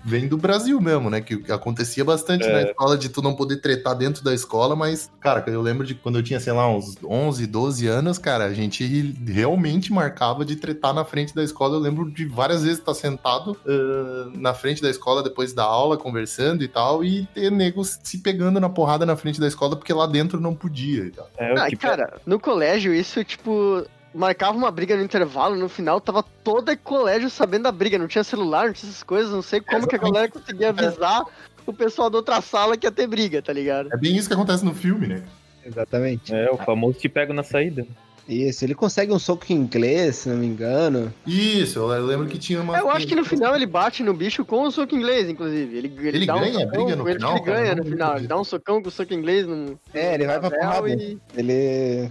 [0.04, 1.22] vem do Brasil mesmo, né?
[1.22, 2.52] Que acontecia bastante É.
[2.52, 5.96] na escola de tu não poder tretar dentro da escola, mas, cara, eu lembro de
[5.96, 8.86] quando eu tinha, sei lá, uns 11, 12 anos, cara, a gente
[9.28, 11.76] realmente marcava de tretar na frente da escola.
[11.76, 15.98] Eu lembro de várias vezes estar sentado ah, na frente da escola depois da aula,
[15.98, 19.94] conversando e tal, e ter negros se pegando na porrada na frente da escola porque
[19.94, 21.30] lá dentro não podia e tal.
[21.38, 26.00] É, Ah, que- cara, no colégio isso, tipo, marcava uma briga no intervalo, no final
[26.02, 29.62] tava todo colégio sabendo da briga, não tinha celular, não tinha essas coisas, não sei
[29.62, 31.24] como que a galera conseguia avisar
[31.66, 33.90] o pessoal da outra sala que ia ter briga, tá ligado?
[33.94, 35.24] É bem isso que acontece no filme, né?
[35.66, 36.34] Exatamente.
[36.34, 37.86] É, o famoso te pego na saída.
[38.28, 41.12] Isso, ele consegue um soco em inglês, se não me engano.
[41.26, 42.78] Isso, eu lembro que tinha uma.
[42.78, 45.76] É, Eu acho que no final ele bate no bicho com o soco inglês, inclusive.
[45.76, 47.58] Ele, ele, Ele dá um ganha a socão, briga no ele, final, Ele cara?
[47.60, 49.80] ganha Eu no final, ele dá um socão com o soco inglês no.
[49.96, 50.90] É, ele vai pra porrada.
[50.90, 52.10] e- Ele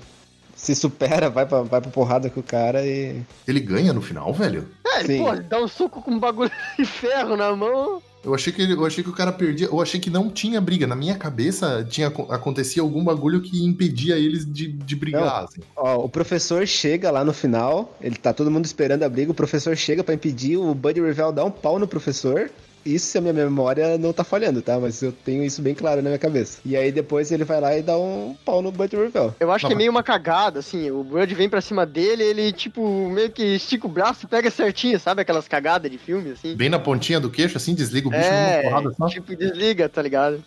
[0.59, 3.23] se supera, vai pra, vai pra porrada com o cara e.
[3.47, 4.69] Ele ganha no final, velho?
[4.87, 5.19] É, ele, Sim.
[5.23, 8.03] pô, ele dá um soco com um bagulho de ferro na mão.
[8.25, 10.61] Eu achei que ele- eu achei que o cara perdia, eu achei que não tinha
[10.61, 10.89] briga.
[10.89, 15.45] Na minha cabeça tinha acontecia algum bagulho que impedia eles de, de brigar.
[15.45, 15.61] assim.
[15.77, 19.35] Ó, o professor chega lá no final, ele tá todo mundo esperando a briga, o
[19.35, 22.51] professor chega pra impedir, o Buddy Revell dá um pau no professor.
[22.95, 24.79] Isso se a minha memória não tá falhando, tá?
[24.79, 26.61] Mas eu tenho isso bem claro na minha cabeça.
[26.65, 29.35] E aí depois ele vai lá e dá um pau no Buddy Revell.
[29.39, 30.91] Eu acho Não, que é meio uma cagada, assim.
[30.91, 34.51] O Bud vem pra cima dele, ele, tipo, meio que estica o braço e pega
[34.51, 35.23] certinho, sabe?
[35.23, 36.55] Aquelas cagadas de filme, assim.
[36.57, 39.07] Bem na pontinha do queixo, assim, desliga o bicho é, numa porrada só.
[39.09, 40.43] tipo, desliga, tá ligado?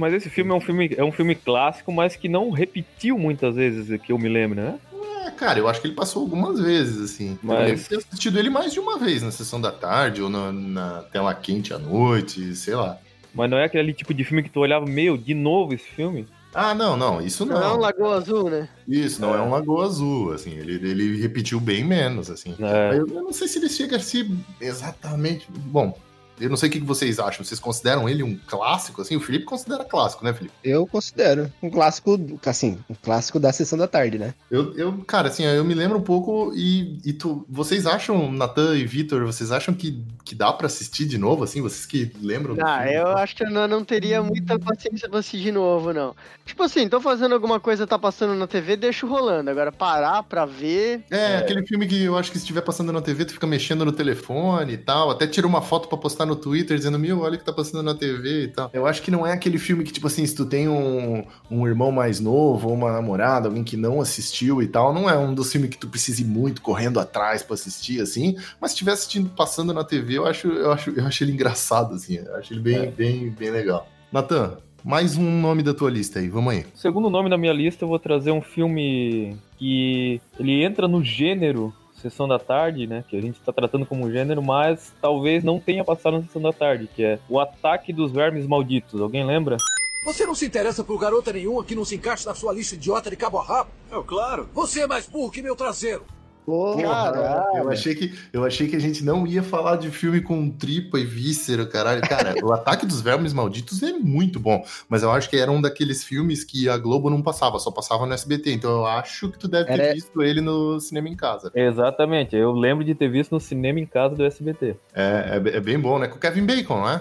[0.00, 3.54] Mas esse filme é um filme, é um filme clássico, mas que não repetiu muitas
[3.54, 4.78] vezes, que eu me lembro, né?
[5.26, 7.32] É, cara, eu acho que ele passou algumas vezes, assim.
[7.32, 10.22] Eu Mas- lembro de ter assistido ele mais de uma vez na sessão da tarde
[10.22, 12.98] ou na, na tela quente à noite, sei lá.
[13.34, 16.26] Mas não é aquele tipo de filme que tu olhava, meu, de novo esse filme?
[16.52, 17.76] Ah, não, não, isso Não, é um não.
[17.80, 18.68] Lagoa Azul, né?
[18.88, 22.56] Isso, não é um Lagoa Azul, assim, ele, ele repetiu bem menos, assim.
[22.58, 22.94] É.
[22.98, 24.26] Eu, eu não sei se ele chega a ser
[24.60, 25.46] exatamente.
[25.48, 25.96] Bom,
[26.40, 27.44] eu não sei o que vocês acham.
[27.44, 29.02] Vocês consideram ele um clássico?
[29.02, 30.54] Assim, o Felipe considera clássico, né, Felipe?
[30.64, 34.34] Eu considero um clássico, assim, um clássico da sessão da tarde, né?
[34.50, 38.76] Eu, eu cara, assim, eu me lembro um pouco e, e tu, vocês acham, Natan
[38.76, 41.60] e Vitor, vocês acham que, que dá pra assistir de novo, assim?
[41.60, 42.56] Vocês que lembram?
[42.64, 46.14] Ah, eu acho que eu não, não teria muita paciência pra assistir de novo, não.
[46.44, 49.50] Tipo assim, tô fazendo alguma coisa, tá passando na TV, deixo rolando.
[49.50, 51.04] Agora parar pra ver.
[51.10, 53.84] É, aquele filme que eu acho que se estiver passando na TV, tu fica mexendo
[53.84, 57.36] no telefone e tal, até tira uma foto pra postar no Twitter dizendo, meu, olha
[57.36, 58.70] o que tá passando na TV e tal.
[58.72, 61.66] Eu acho que não é aquele filme que, tipo assim, se tu tem um, um
[61.66, 65.34] irmão mais novo ou uma namorada, alguém que não assistiu e tal, não é um
[65.34, 68.92] dos filmes que tu precise ir muito correndo atrás pra assistir, assim, mas se estiver
[68.92, 72.52] assistindo passando na TV, eu acho, eu acho, eu acho ele engraçado, assim, eu acho
[72.52, 73.88] ele bem, bem, bem legal.
[74.12, 76.66] Natan, mais um nome da tua lista aí, vamos aí.
[76.74, 81.72] Segundo nome na minha lista, eu vou trazer um filme que ele entra no gênero
[82.00, 83.04] Sessão da Tarde, né?
[83.08, 86.52] Que a gente tá tratando como gênero, mas talvez não tenha passado na Sessão da
[86.52, 89.00] Tarde, que é O Ataque dos Vermes Malditos.
[89.00, 89.56] Alguém lembra?
[90.02, 93.10] Você não se interessa por garota nenhuma que não se encaixe na sua lista idiota
[93.10, 93.70] de cabo a rabo?
[93.92, 94.48] É claro.
[94.54, 96.04] Você é mais burro que meu traseiro.
[96.50, 100.50] Porra, eu achei, que, eu achei que a gente não ia falar de filme com
[100.50, 102.00] tripa e víscera, caralho.
[102.02, 105.60] Cara, o Ataque dos Vermes Malditos é muito bom, mas eu acho que era um
[105.60, 108.52] daqueles filmes que a Globo não passava, só passava no SBT.
[108.52, 111.52] Então eu acho que tu deve ter Era- visto ele no cinema em casa.
[111.54, 114.74] Exatamente, eu lembro de ter visto no cinema em casa do SBT.
[114.92, 116.08] É, é, é bem bom, né?
[116.08, 117.00] Com o Kevin Bacon, né?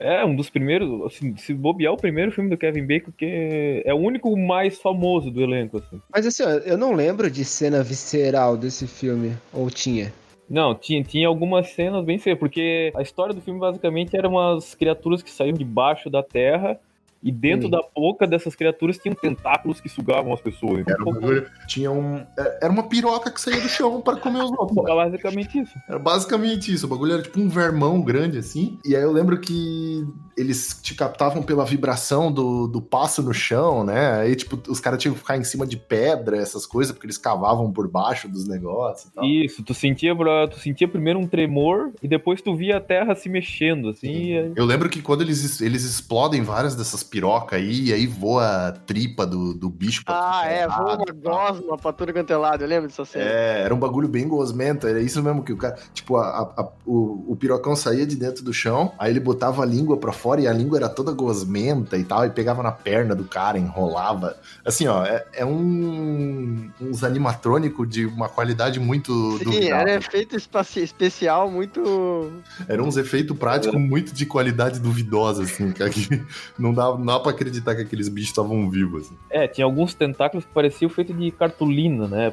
[0.00, 3.92] É, um dos primeiros, assim, se bobear o primeiro filme do Kevin Bacon, que é
[3.92, 6.00] o único mais famoso do elenco, assim.
[6.10, 10.10] Mas assim, eu não lembro de cena visceral desse filme, ou tinha.
[10.48, 14.74] Não, tinha, tinha algumas cenas bem feias, porque a história do filme basicamente eram umas
[14.74, 16.80] criaturas que saíam debaixo da terra
[17.22, 17.70] e dentro Sim.
[17.70, 20.80] da boca dessas criaturas tinham tentáculos que sugavam as pessoas.
[20.80, 22.16] Então, Era um bagulho- tinha um.
[22.38, 24.78] é, Era uma piroca que saía do chão para comer os outros.
[24.86, 25.74] Era basicamente isso.
[25.88, 26.86] Era basicamente isso.
[26.86, 28.78] O bagulho era tipo um vermão grande assim.
[28.84, 30.06] E aí eu lembro que
[30.36, 34.12] eles te captavam pela vibração do, do passo no chão, né?
[34.20, 37.18] Aí, tipo, os caras tinham que ficar em cima de pedra, essas coisas, porque eles
[37.18, 39.24] cavavam por baixo dos negócios e tal.
[39.24, 40.14] Isso, tu sentia,
[40.50, 44.08] tu sentia primeiro um tremor e depois tu via a terra se mexendo, assim.
[44.38, 48.68] aí- Eu lembro que quando eles, eles explodem várias dessas pirocas aí, e aí voa
[48.68, 52.30] a tripa do, do bicho pra Ah, é, lado voa uma gosma pra tudo quanto
[52.32, 53.24] é lado, eu lembro dessa cena.
[53.24, 56.68] É, era um bagulho bem gosmento, era isso mesmo que o cara, tipo, a- a-
[56.86, 60.40] o, o pirocão saía de dentro do chão, aí ele botava a língua pra fora
[60.40, 64.36] e a língua era toda gosmenta e tal, e pegava na perna do cara, enrolava.
[64.64, 69.76] Assim, ó, é, é um uns animatrônico de uma qualidade muito Sim, duvidável.
[69.76, 72.32] era efeito especial muito.
[72.68, 75.82] Eram uns efeitos práticos muito de qualidade duvidosa, assim, que
[76.58, 79.16] não dá, não dá pra acreditar que aqueles bichos estavam vivos, assim.
[79.28, 82.32] É, tinha alguns tentáculos que pareciam feitos de cartolina né?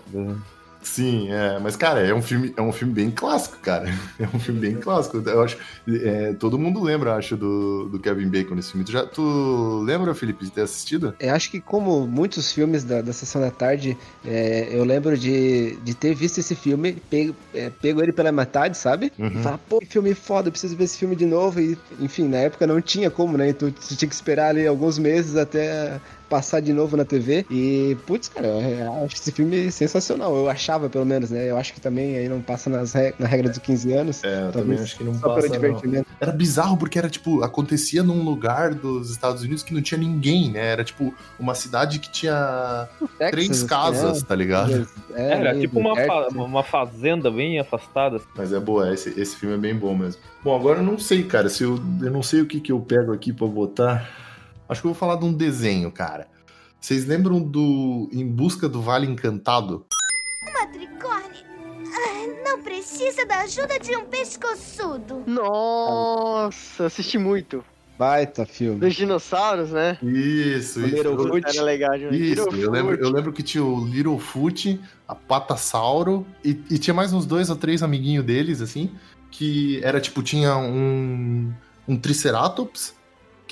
[0.81, 3.87] Sim, é, mas cara, é um filme, é um filme bem clássico, cara.
[4.19, 5.17] É um filme bem clássico.
[5.17, 8.83] Eu acho, é, todo mundo lembra, acho, do, do Kevin Bacon nesse filme.
[8.83, 11.13] Tu, já, tu lembra, Felipe, de ter assistido?
[11.19, 15.75] Eu acho que como muitos filmes da, da sessão da tarde, é, eu lembro de,
[15.83, 19.11] de ter visto esse filme, pego, é, pego ele pela metade, sabe?
[19.19, 19.27] Uhum.
[19.27, 21.59] E falar, pô, que filme foda, eu preciso ver esse filme de novo.
[21.59, 23.49] E, enfim, na época não tinha como, né?
[23.49, 27.45] Então tu tinha que esperar ali alguns meses até passar de novo na TV.
[27.49, 30.35] E, putz, cara, eu acho esse filme sensacional.
[30.35, 31.49] Eu achava, pelo menos, né?
[31.49, 33.13] Eu acho que também aí não passa nas re...
[33.17, 34.23] na regra dos 15 anos.
[34.23, 36.07] É, eu também acho que não só passa, pelo divertimento.
[36.19, 40.51] Era bizarro porque era, tipo, acontecia num lugar dos Estados Unidos que não tinha ninguém,
[40.51, 40.65] né?
[40.65, 42.87] Era, tipo, uma cidade que tinha
[43.17, 44.25] Texas, três assim, casas, é.
[44.25, 44.87] tá ligado?
[45.13, 48.21] É, Era tipo uma, fa- uma fazenda bem afastada.
[48.35, 50.21] Mas é boa, esse, esse filme é bem bom mesmo.
[50.43, 52.79] Bom, agora eu não sei, cara, se eu, eu não sei o que, que eu
[52.79, 54.26] pego aqui pra botar.
[54.69, 56.27] Acho que eu vou falar de um desenho, cara.
[56.79, 59.85] Vocês lembram do Em Busca do Vale Encantado?
[60.47, 61.45] Uma tricorne
[61.85, 65.23] ah, não precisa da ajuda de um pescoçudo.
[65.25, 67.63] Nossa, assisti muito.
[67.97, 68.79] Baita filme.
[68.79, 69.97] Dos dinossauros, né?
[70.03, 70.95] Isso, O isso.
[70.95, 71.47] Littlefoot.
[71.47, 72.15] Era legal demais.
[72.15, 77.11] Isso, eu lembro, eu lembro que tinha o Littlefoot, a Patassauro, e, e tinha mais
[77.11, 78.91] uns dois ou três amiguinhos deles, assim,
[79.31, 81.51] que era tipo, tinha um,
[81.87, 82.93] um Triceratops,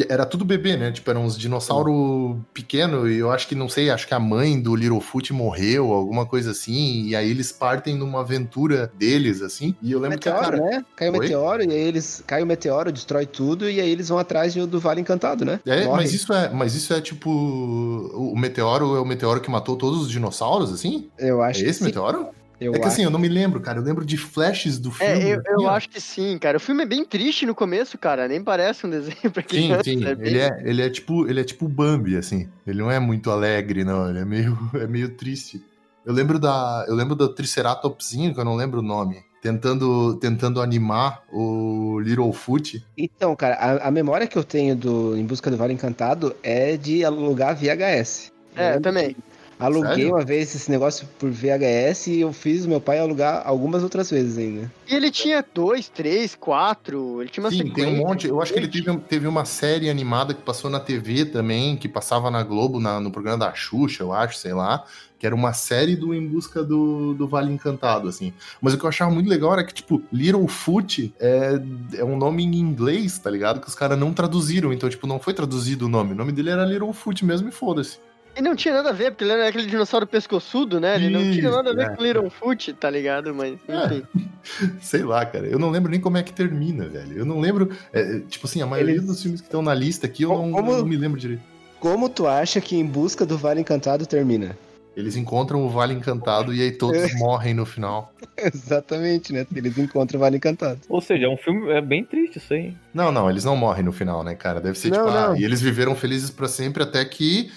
[0.09, 0.91] era tudo bebê, né?
[0.91, 4.59] Tipo, eram uns dinossauros pequenos, e eu acho que, não sei, acho que a mãe
[4.59, 9.91] do Littlefoot morreu, alguma coisa assim, e aí eles partem numa aventura deles, assim, e
[9.91, 10.69] eu lembro que, Meteoro, cara...
[10.71, 10.85] né?
[10.95, 12.23] Cai o meteoro e aí eles.
[12.25, 15.59] Cai o meteoro, destrói tudo e aí eles vão atrás do, Vale Encantado, né?
[15.65, 16.03] É, Morre.
[16.03, 17.29] mas isso é, mas isso é tipo.
[17.29, 21.09] O meteoro é o meteoro que matou todos os dinossauros, assim?
[21.17, 22.27] Eu É acho que esse meteoro?
[22.59, 22.87] Eu é que acho.
[22.93, 23.79] assim, eu não me lembro, cara.
[23.79, 25.13] Eu lembro de flashes do filme.
[25.13, 26.57] É, eu, eu assim, acho que sim, cara.
[26.57, 28.27] O filme é bem triste no começo, cara.
[28.27, 29.83] Nem parece um desenho pra Sim, criança.
[29.83, 30.05] sim.
[30.05, 32.49] é bem- Ele é, ele é tipo, ele é tipo o Bambi, assim.
[32.65, 34.09] Ele não é muito alegre, não.
[34.09, 35.61] Ele é meio, é meio triste.
[36.05, 40.61] Eu lembro da, eu lembro do Triceratopsinho, que eu não lembro o nome, tentando, tentando
[40.61, 42.85] animar o Littlefoot.
[42.95, 46.77] Então, cara, a, a memória que eu tenho do Em Busca do Vale Encantado é
[46.77, 48.31] de alugar VHS.
[48.55, 49.15] É, eu também.
[49.57, 50.09] Aluguei Sério?
[50.15, 54.37] uma vez esse negócio por VHS e eu fiz meu pai alugar algumas outras vezes
[54.37, 54.69] ainda.
[54.87, 57.21] E ele tinha dois, três, quatro.
[57.21, 57.93] Ele tinha uma Sim, tem sequência.
[57.93, 58.27] um monte.
[58.27, 61.87] Eu acho que ele teve, teve uma série animada que passou na TV também, que
[61.87, 64.83] passava na Globo, na- no programa da Xuxa, eu acho, sei lá.
[65.17, 68.33] Que era uma série do Em Busca do, do Vale Encantado, assim.
[68.61, 71.59] Mas o que eu achava muito legal era que, tipo, Littlefoot é,
[71.95, 73.61] é um nome em inglês, tá ligado?
[73.61, 74.73] Que os caras não traduziram.
[74.73, 76.11] Então, tipo, não foi traduzido o nome.
[76.11, 77.97] O nome dele era Littlefoot mesmo e foda-se.
[78.37, 80.95] E não tinha nada a ver, porque ele era aquele dinossauro pescoçudo, né?
[80.95, 81.89] Ele não tinha nada a ver é.
[81.95, 83.33] com Littlefoot, tá ligado?
[83.33, 83.85] Mas, É.
[83.85, 84.03] enfim.
[84.81, 85.47] Sei lá, cara.
[85.47, 87.17] Eu não lembro nem como é que termina, velho.
[87.17, 87.69] Eu não lembro.
[87.93, 90.51] é, tipo assim, a maioria Eles- dos filmes que estão na lista aqui eu não,
[90.51, 91.41] Como- eu não me lembro direito.
[91.79, 94.57] Como tu acha que Em Busca do Vale Encantado termina?
[94.95, 97.13] Eles encontram o Vale Encantado e aí todos É.
[97.17, 98.13] morrem no final.
[98.37, 99.45] Exatamente, né?
[99.55, 100.79] Eles encontram o Vale Encantado.
[100.87, 102.73] Ou seja, é um filme é bem triste isso aí.
[102.93, 104.61] Não, não, eles não morrem no final, né, cara?
[104.61, 105.37] Deve ser Não, tipo, ah, não.
[105.37, 107.51] e eles viveram felizes pra sempre até que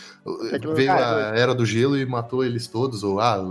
[0.60, 3.42] que- veio Ah, a era do gelo e matou eles todos, ou ah,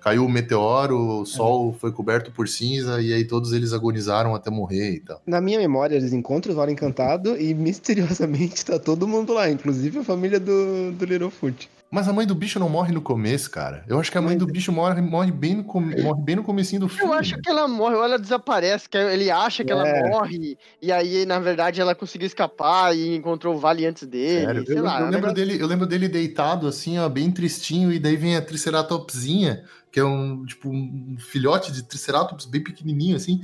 [0.00, 4.48] caiu o meteoro, o sol foi coberto por cinza e aí todos eles agonizaram até
[4.50, 5.20] morrer e tal.
[5.26, 9.98] Na minha memória, eles encontram o Vale Encantado e misteriosamente tá todo mundo lá, inclusive
[9.98, 11.68] a família do, do Littlefoot.
[11.90, 13.84] Mas a mãe do bicho não morre no começo, cara.
[13.86, 16.42] Eu acho que a mãe do bicho morre, morre, bem, no, com- morre bem no
[16.42, 17.12] comecinho do filme.
[17.12, 19.74] Eu acho que ela morre, ou ela desaparece, que ele acha que É.
[19.74, 24.64] ela morre, e aí, na verdade, ela conseguiu escapar e encontrou o vale antes dele.
[24.66, 25.00] Eu, lá.
[25.00, 28.36] eu é lembro dele, eu lembro dele deitado, assim, ó, bem tristinho, e daí vem
[28.36, 33.40] a Triceratopsinha, que é um, tipo, um filhote de Triceratops bem pequenininho, assim,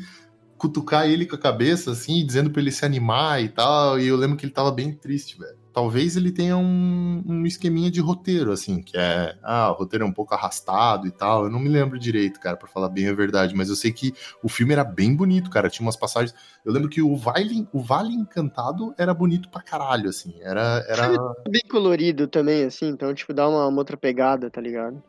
[0.59, 4.17] cutucar ele com a cabeça, assim, dizendo pra ele se animar e tal, e eu
[4.17, 5.62] lembro que ele tava bem triste, velho.
[5.73, 10.09] Talvez ele tenha um, um esqueminha de roteiro, assim, que é, ah, o roteiro é
[10.09, 13.15] um pouco arrastado e tal, eu não me lembro direito, cara, pra falar bem a
[13.15, 16.73] verdade, mas eu sei que o filme era bem bonito, cara, tinha umas passagens, eu
[16.73, 20.85] lembro que o Vale, o vale Encantado era bonito pra caralho, assim, era...
[20.89, 21.09] era...
[21.49, 25.03] Bem colorido também, assim, então, tipo, dá uma, uma outra pegada, tá ligado?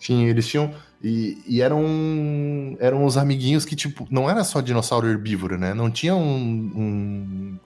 [0.00, 0.72] Sim, eles tinham.
[1.02, 1.84] E, e eram.
[2.80, 5.74] Eram os amiguinhos que, tipo, não era só dinossauro herbívoro, né?
[5.74, 6.72] Não tinha um.
[6.74, 7.58] um-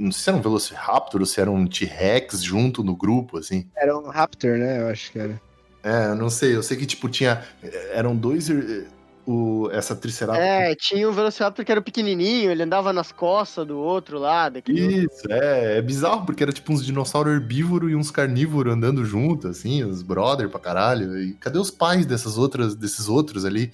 [0.00, 3.66] não sei se era um Velociraptor ou se era um T-Rex junto no grupo, assim.
[3.76, 4.80] Era um Raptor, né?
[4.80, 5.40] Eu acho que era.
[5.82, 6.56] É, eu não sei.
[6.56, 7.44] Eu sei que, tipo, tinha.
[7.92, 8.50] Eram dois.
[8.50, 8.86] eh,
[9.26, 10.44] O, essa Triceratops.
[10.44, 14.82] É, tinha um Velociraptor que era pequenininho, ele andava nas costas do outro lá, daquele
[14.82, 14.98] outro.
[14.98, 19.46] Isso, é, é bizarro, porque era tipo uns dinossauros herbívoros e uns carnívoros andando junto,
[19.46, 21.16] assim, os brother pra caralho.
[21.22, 23.70] E cadê os pais dessas outras, desses outros ali?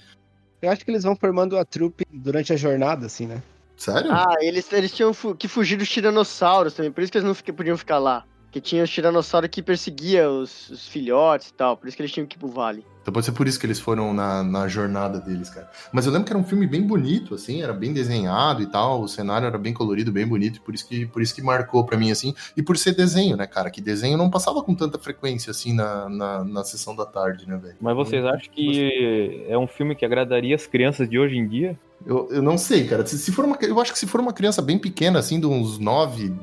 [0.61, 3.41] Eu acho que eles vão formando a trupe durante a jornada, assim, né?
[3.77, 4.11] Sério?
[4.11, 7.35] Ah, eles, eles tinham fu- que fugir dos tiranossauros também, por isso que eles não
[7.35, 8.23] fica- podiam ficar lá.
[8.49, 11.75] Que tinha os tiranossauros que perseguia os, os filhotes e tal.
[11.77, 12.83] Por isso que eles tinham que ir pro vale.
[13.01, 15.69] Então pode ser por isso que eles foram na, na jornada deles, cara.
[15.91, 19.01] Mas eu lembro que era um filme bem bonito, assim, era bem desenhado e tal,
[19.01, 21.85] o cenário era bem colorido, bem bonito, e por isso que, por isso que marcou
[21.85, 22.33] pra mim, assim.
[22.55, 23.69] E por ser desenho, né, cara?
[23.69, 27.57] Que desenho não passava com tanta frequência, assim, na, na, na sessão da tarde, né,
[27.57, 27.75] velho?
[27.79, 31.77] Mas vocês acham que é um filme que agradaria as crianças de hoje em dia?
[32.05, 33.05] Eu, eu não sei, cara.
[33.05, 35.45] Se, se for uma, eu acho que se for uma criança bem pequena, assim, de
[35.45, 36.33] uns 9,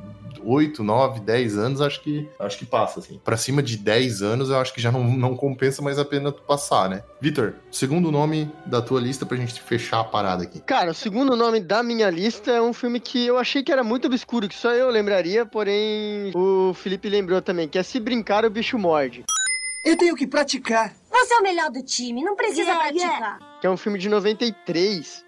[0.46, 3.18] 8, 9, 10 anos, acho que acho que passa, assim.
[3.24, 6.30] Pra cima de 10 anos, eu acho que já não, não compensa mais a pena
[6.30, 7.02] tu passar, né?
[7.20, 10.60] Vitor, segundo nome da tua lista pra gente fechar a parada aqui.
[10.60, 13.82] Cara, o segundo nome da minha lista é um filme que eu achei que era
[13.82, 18.44] muito obscuro, que só eu lembraria, porém o Felipe lembrou também, que é Se Brincar
[18.44, 19.24] o Bicho Morde.
[19.82, 20.94] Eu tenho que praticar.
[21.10, 23.38] Você é o melhor do time, não precisa Yeah, praticar.
[23.60, 25.24] que é um filme de 93.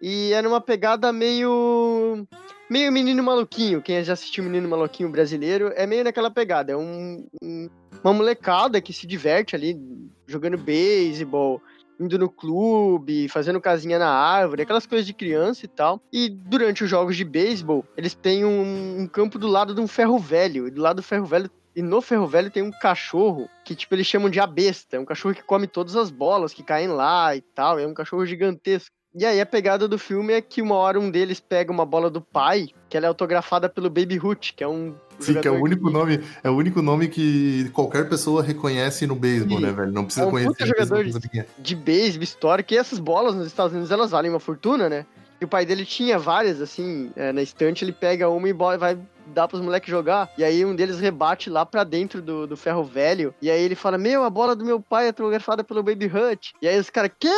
[0.00, 2.26] E era uma pegada meio.
[2.70, 3.82] meio menino maluquinho.
[3.82, 6.72] Quem já assistiu Menino Maluquinho brasileiro é meio naquela pegada.
[6.72, 7.68] É um, um-
[8.02, 9.78] uma molecada que se diverte ali
[10.26, 11.60] jogando beisebol,
[11.98, 16.00] indo no clube, fazendo casinha na árvore, aquelas coisas de criança e tal.
[16.10, 19.86] E durante os jogos de beisebol, eles têm um, um campo do lado de um
[19.86, 20.66] ferro velho.
[20.66, 21.50] E do lado do ferro velho.
[21.76, 24.96] E no ferro velho tem um cachorro que, tipo, eles chamam de a besta.
[24.96, 27.78] É um cachorro que come todas as bolas que caem lá e tal.
[27.78, 28.94] É um cachorro gigantesco.
[29.14, 32.08] E aí a pegada do filme é que uma hora um deles pega uma bola
[32.08, 35.50] do pai, que ela é autografada pelo Baby Ruth, que é um Sim, que é
[35.50, 39.92] o único nome, é o único nome que qualquer pessoa reconhece no beisebol, né, velho?
[39.92, 40.66] Não precisa É um conhecer.
[40.66, 41.04] jogador
[41.34, 41.46] é.
[41.58, 45.04] de beisebol histórico, e essas bolas nos Estados Unidos elas valem uma fortuna, né?
[45.40, 48.98] E o pai dele tinha várias, assim, é, na estante, ele pega uma e vai
[49.28, 50.30] dar pros moleques jogar.
[50.36, 53.34] E aí um deles rebate lá pra dentro do, do ferro velho.
[53.40, 56.52] E aí ele fala: Meu, a bola do meu pai é autografada pelo Baby Hut.
[56.60, 57.28] E aí os caras, quê?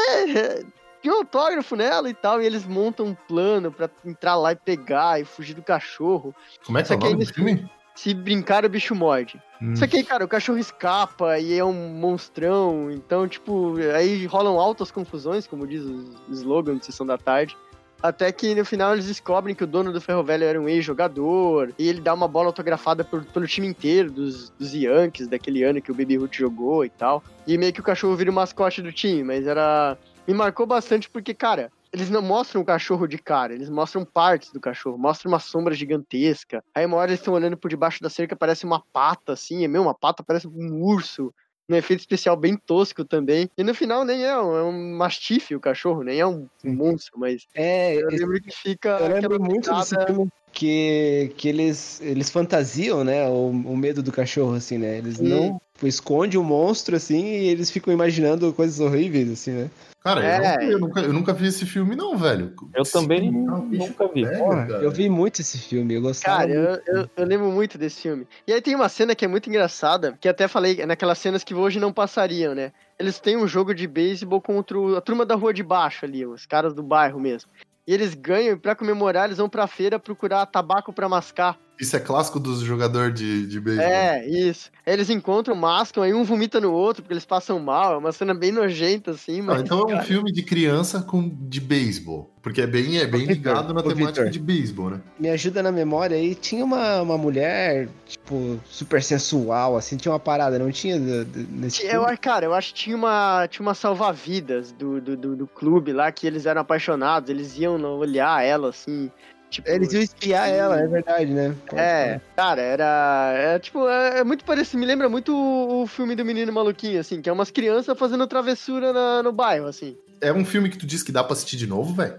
[1.05, 2.41] Um autógrafo nela e tal.
[2.43, 6.35] E eles montam um plano pra entrar lá e pegar e fugir do cachorro.
[6.65, 7.71] Como é que é o nome do filme?
[7.95, 9.41] Se brincar, o bicho morde.
[9.61, 9.77] Hum.
[9.77, 12.91] Só que aí, cara, o cachorro escapa e é um monstrão.
[12.91, 17.57] Então, tipo, aí rolam altas confusões, como diz o slogan de Sessão da Tarde.
[18.03, 21.73] Até que no final eles descobrem que o dono do Ferro Velho era um ex-jogador.
[21.79, 25.81] E ele dá uma bola autografada por- pelo time inteiro dos, dos Yankees, daquele ano
[25.81, 27.23] que o Baby Ruth jogou e tal.
[27.47, 29.97] E meio que o cachorro vira o mascote do time, mas era.
[30.27, 34.53] Me marcou bastante porque, cara, eles não mostram o cachorro de cara, eles mostram partes
[34.53, 36.65] do cachorro, mostram uma sombra gigantesca.
[36.75, 39.69] Aí uma hora eles estão olhando por debaixo da cerca, parece uma pata, assim, é
[39.69, 41.33] mesmo uma pata, parece um urso.
[41.69, 43.49] Um efeito especial bem tosco também.
[43.57, 47.19] E no final nem é um, é um mastife o cachorro, nem é um monstro,
[47.19, 47.47] mas.
[47.55, 48.99] É, eu lembro que fica.
[48.99, 53.29] Eu lembro muito desse filme que, que eles, eles fantasiam, né?
[53.29, 54.99] O, o medo do cachorro, assim, né?
[54.99, 55.29] Eles Sim.
[55.29, 59.71] não tipo, escondem o monstro, assim, e eles ficam imaginando coisas horríveis, assim, né?
[60.05, 60.39] Cara, eu, É.
[60.39, 62.55] nunca, eu, nunca, eu nunca vi esse filme, não, velho.
[62.75, 64.27] Eu também nunca vi.
[64.37, 66.89] Porra, eu vi muito esse filme, eu gostava Cara, eu, muito.
[66.89, 68.27] eu, eu lembro muito desse filme.
[68.47, 71.55] E aí tem uma cena que é muito engraçada, que até falei naquelas cenas que
[71.55, 72.73] hoje não passariam, né?
[72.99, 76.47] Eles têm um jogo de beisebol contra a turma da rua de baixo ali, os
[76.47, 77.49] caras do bairro mesmo.
[77.87, 81.59] E eles ganham, e pra comemorar, eles vão pra feira procurar tabaco pra mascar.
[81.81, 83.89] Isso é clássico dos jogadores de, de beisebol.
[83.91, 84.71] É, isso.
[84.87, 87.95] Aí eles encontram, mascam, aí um vomita no outro, porque eles passam mal.
[87.95, 89.63] É uma cena bem nojenta, assim, Ah, mas.
[89.63, 92.31] então é um cara, filme de criança com, de beisebol.
[92.41, 94.31] Porque é bem, é bem ligado na temática Vitor.
[94.31, 95.01] de beisebol, né?
[95.19, 100.19] Me ajuda na memória aí, tinha uma, uma mulher, tipo, super sensual, assim, tinha uma
[100.21, 102.17] parada, não tinha nesse Eu, filme?
[102.17, 106.11] cara, eu acho que tinha uma, tinha uma salva-vidas do, do, do, do clube lá,
[106.13, 109.11] que eles eram apaixonados, eles iam olhar ela, assim.
[109.53, 111.55] Tipo, Eles iam espiar ela, é verdade, né?
[111.75, 113.33] É, cara, era.
[113.37, 114.79] É, tipo, é, é muito parecido.
[114.79, 118.27] Me lembra muito o, o filme do Menino Maluquinho, assim, que é umas crianças fazendo
[118.27, 119.95] travessura na- no bairro, assim.
[120.23, 122.15] É um filme que tu disse que dá pra assistir de novo, velho?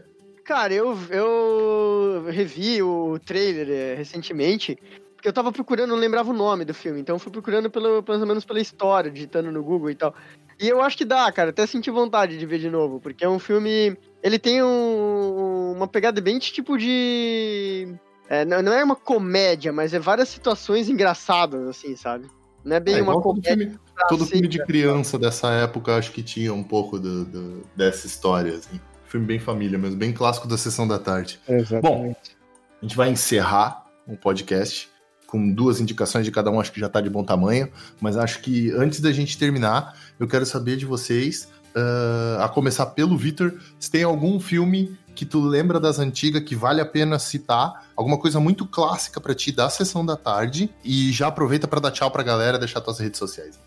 [0.45, 4.77] Cara, eu, eu revi o trailer é, recentemente,
[5.15, 8.03] porque eu tava procurando, não lembrava o nome do filme, então eu fui procurando pelo,
[8.07, 10.13] ou menos pela história, digitando no Google e tal.
[10.59, 13.29] E eu acho que dá, cara, até senti vontade de ver de novo, porque é
[13.29, 13.97] um filme.
[14.23, 17.93] Ele tem um- uma pegada bem de tipo de.
[18.29, 22.27] é, não, não é uma comédia, mas é várias situações engraçadas, assim, sabe?
[22.63, 23.57] Não é bem É, uma igual todo comédia.
[23.67, 28.07] filme, todo filme de criança dessa época, acho que tinha um pouco do- do- dessa
[28.07, 28.79] história, assim.
[29.07, 31.39] Filme bem família mesmo, bem clássico da Sessão da Tarde.
[31.47, 32.37] Exatamente.
[32.81, 34.89] A gente vai encerrar o podcast
[35.27, 37.69] com duas indicações de cada um, acho que já tá de bom tamanho,
[37.99, 42.87] mas acho que antes da gente terminar, eu quero saber de vocês, ah, a começar
[42.87, 47.19] pelo Vitor, se tem algum filme que tu lembra das antigas que vale a pena
[47.19, 51.79] citar, alguma coisa muito clássica pra ti da Sessão da Tarde, e já aproveita pra
[51.79, 53.59] dar tchau pra galera, deixar tuas redes sociais.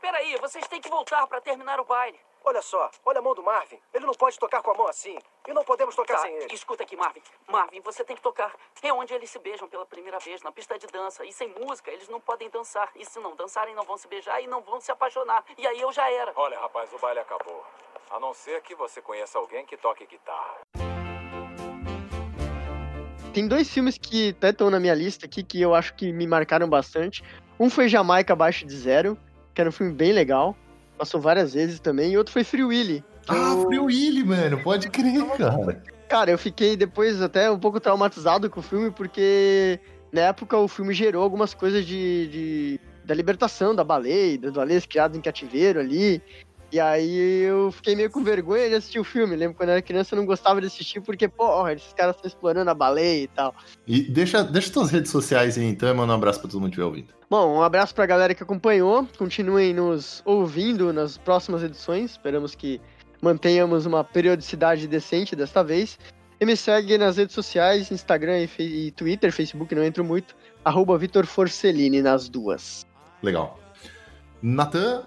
[0.00, 2.16] Peraí, vocês têm que voltar pra terminar o baile.
[2.42, 3.78] Olha só, olha a mão do Marvin.
[3.92, 5.16] Ele não pode tocar com a mão assim.
[5.46, 6.54] E não podemos tocar Tá, sem ele.
[6.54, 7.20] escuta aqui, Marvin.
[7.46, 8.52] Marvin, você tem que tocar.
[8.82, 11.24] É onde eles se beijam pela primeira vez, na pista de dança.
[11.24, 12.90] E sem música, eles não podem dançar.
[12.96, 15.44] E se não dançarem, não vão se beijar e não vão se apaixonar.
[15.58, 16.32] E aí eu já era.
[16.34, 17.64] Olha, rapaz, o baile acabou.
[18.10, 20.60] A não ser que você conheça alguém que toque guitarra.
[23.32, 26.26] Tem dois filmes que até estão na minha lista aqui que eu acho que me
[26.26, 27.22] marcaram bastante.
[27.60, 29.16] Um foi Jamaica Abaixo de Zero,
[29.54, 30.56] que era um filme bem legal.
[31.00, 32.12] Passou várias vezes também.
[32.12, 33.02] E outro foi Free Willy.
[33.26, 34.62] Ah, Free Willy, mano.
[34.62, 35.82] Pode crer, cara.
[36.06, 39.80] Cara, eu fiquei depois até um pouco traumatizado com o filme, porque
[40.12, 44.84] na época o filme gerou algumas coisas de, de da libertação da baleia, das baleias
[44.84, 46.22] criadas em cativeiro ali.
[46.72, 49.34] E aí eu fiquei meio com vergonha de assistir o filme.
[49.34, 52.28] Lembro quando eu era criança eu não gostava de assistir, porque, pô, esses caras estão
[52.28, 53.54] explorando a baleia e tal.
[53.86, 56.70] E deixa, deixa tuas redes sociais aí então e manda um abraço pra todo mundo
[56.70, 57.12] que estiver ouvindo.
[57.28, 59.06] Bom, um abraço pra galera que acompanhou.
[59.18, 62.12] Continuem nos ouvindo nas próximas edições.
[62.12, 62.80] Esperamos que
[63.20, 65.98] mantenhamos uma periodicidade decente desta vez.
[66.40, 70.34] E me segue nas redes sociais, Instagram e, e Twitter, Facebook, não entro muito.
[70.64, 72.86] Arroba Vitor Forcellini nas duas.
[73.22, 73.60] Legal.
[74.42, 75.04] Natan,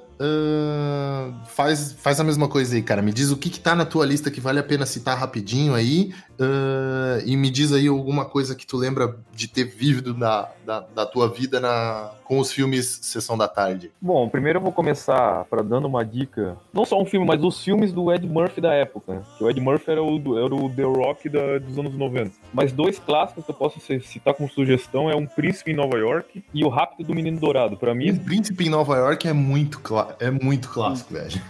[1.45, 3.01] faz, faz a mesma coisa aí, cara.
[3.01, 5.73] Me diz o que, que tá na tua lista que vale a pena citar rapidinho
[5.73, 6.13] aí.
[6.39, 10.79] ahn, e me diz aí alguma coisa que tu lembra de ter vivido da, da,
[10.81, 13.91] da tua vida na, com os filmes Sessão da Tarde.
[14.01, 16.57] Bom, primeiro eu vou começar para dando uma dica.
[16.73, 19.23] Não só um filme, mas os filmes do Ed Murphy da época.
[19.37, 22.31] Que o Ed Murphy era o, era o The Rock da- dos anos 90.
[22.53, 26.43] Mas dois clássicos que eu posso citar como sugestão é Um Príncipe em Nova York
[26.53, 27.77] e O Rápido do Menino Dourado.
[27.77, 29.79] Para mim, O Príncipe em Nova York é muito,
[30.19, 31.41] é muito clássico, velho.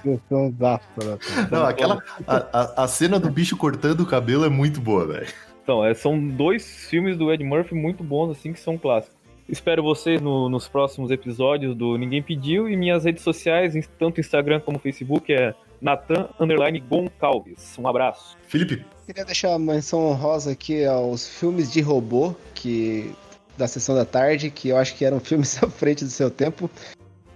[1.51, 2.01] Não, aquela.
[2.27, 2.35] A,
[2.81, 5.27] a, a cena do bicho cortando o cabelo é muito boa, velho.
[5.63, 9.15] Então, é, são dois filmes do Ed Murphy muito bons, assim, que são clássicos.
[9.47, 14.59] Espero vocês no- nos próximos episódios do Ninguém Pediu e minhas redes sociais, tanto Instagram
[14.61, 17.77] como Facebook, é Natan Underline Goncalves.
[17.77, 18.37] Um abraço.
[18.47, 18.85] Felipe.
[19.05, 23.13] Queria deixar uma menção honrosa aqui aos filmes de robô que
[23.57, 26.69] da sessão da tarde, que eu acho que eram filmes à frente do seu tempo,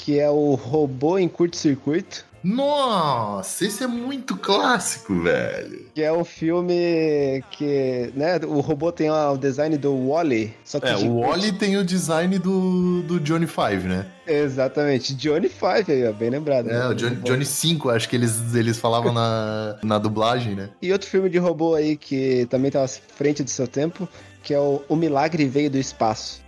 [0.08, 2.24] que é o Robô em Curto-Circuito.
[2.41, 5.86] Nossa, esse é muito clássico, velho.
[5.93, 10.80] Que é um filme que, né, o robô tem ó, o design do Wally, só
[10.80, 14.05] que É, o Wally tem o design do, do Johnny Five, né?
[14.26, 16.70] Exatamente, Johnny Five aí, ó, bem lembrado.
[16.70, 16.88] É, né?
[16.88, 20.70] o Johnny, Johnny 5, acho que eles, eles falavam na, na dublagem, né?
[20.82, 24.08] E outro filme de robô aí que também estava à frente do seu tempo,
[24.41, 26.46] que é o O Milagre Veio do Espaço.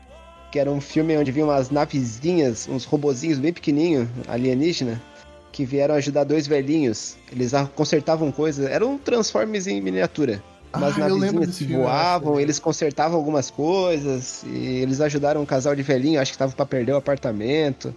[0.51, 5.01] Que era um filme onde vinham umas navezinhas, uns robozinhos bem pequenininhos, alienígena,
[5.51, 7.17] que vieram ajudar dois velhinhos.
[7.31, 10.41] Eles consertavam coisas, eram Transformers em miniatura.
[10.75, 15.41] Umas Ah, eu lembro navezinhas que filme, voavam, eles consertavam algumas coisas, e eles ajudaram
[15.41, 17.93] um casal de velhinho, acho que estavam para perder o apartamento.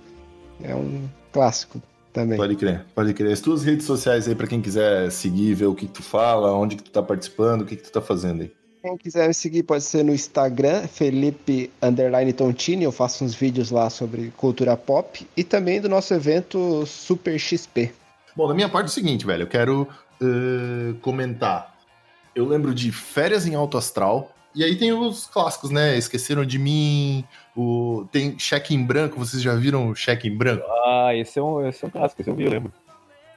[0.63, 1.83] É um clássico
[2.13, 2.39] também.
[2.39, 3.33] Pode crer, pode crer.
[3.33, 6.53] As tuas redes sociais aí pra quem quiser seguir, ver o que, que tu fala,
[6.53, 8.53] onde que tu tá participando, o que, que tu tá fazendo aí.
[8.83, 13.71] Quem quiser me seguir pode ser no Instagram, Felipe Underline Tontini, eu faço uns vídeos
[13.71, 17.93] lá sobre cultura pop e também do nosso evento Super XP.
[18.35, 19.87] Bom, da minha parte é o seguinte, velho, eu quero
[20.21, 21.77] eh, comentar.
[22.35, 25.97] Eu lembro de Férias em Alto Astral, e aí tem os clássicos, né?
[25.97, 27.25] Esqueceram de mim,
[27.57, 28.05] o...
[28.11, 30.67] tem Cheque em Branco, vocês já viram o Cheque em Branco?
[30.85, 32.73] Ah, esse é um, esse é um clássico, esse eu vi, eu lembro.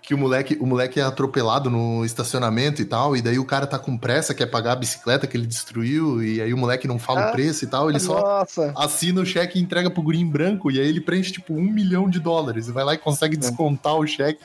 [0.06, 3.66] Que o moleque, o moleque é atropelado no estacionamento e tal, e daí o cara
[3.66, 7.00] tá com pressa, quer pagar a bicicleta que ele destruiu, e aí o moleque não
[7.00, 8.72] fala Ah, o preço e tal, ele só Nossa!
[8.78, 11.64] assina o cheque e entrega pro guri em branco, e aí ele preenche tipo um
[11.64, 14.44] milhão de dólares, e vai lá e consegue descontar o cheque.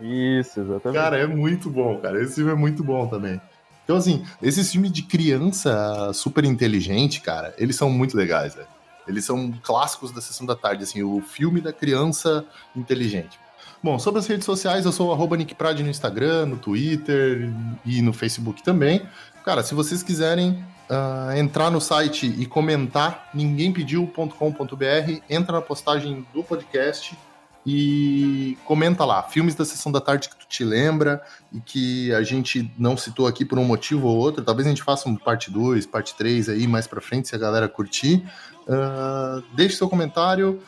[0.00, 1.02] Isso, exatamente.
[1.02, 2.22] Cara, é muito bom, cara.
[2.22, 3.40] Esse filme é muito bom também.
[3.84, 8.68] Então, assim, esses filmes de criança super inteligente, cara, eles são muito legais, velho.
[9.08, 12.44] Eles são clássicos da sessão da tarde, assim, o filme da criança
[12.76, 13.38] inteligente.
[13.82, 17.50] Bom, sobre as redes sociais, eu sou o Nick Prade no Instagram, no Twitter
[17.86, 19.02] e no Facebook também.
[19.42, 26.44] Cara, se vocês quiserem ah, entrar no site e comentar, ninguémpediu.com.br, entra na postagem do
[26.44, 27.16] podcast
[27.64, 32.22] e comenta lá, filmes da sessão da tarde que tu te lembra e que a
[32.22, 34.44] gente não citou aqui por um motivo ou outro.
[34.44, 37.38] Talvez a gente faça um parte 2, parte 3 aí mais pra frente, se a
[37.38, 38.22] galera curtir.
[38.68, 40.60] Ah, deixe seu comentário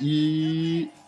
[0.00, 0.88] e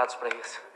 [0.00, 0.69] Preparados para isso.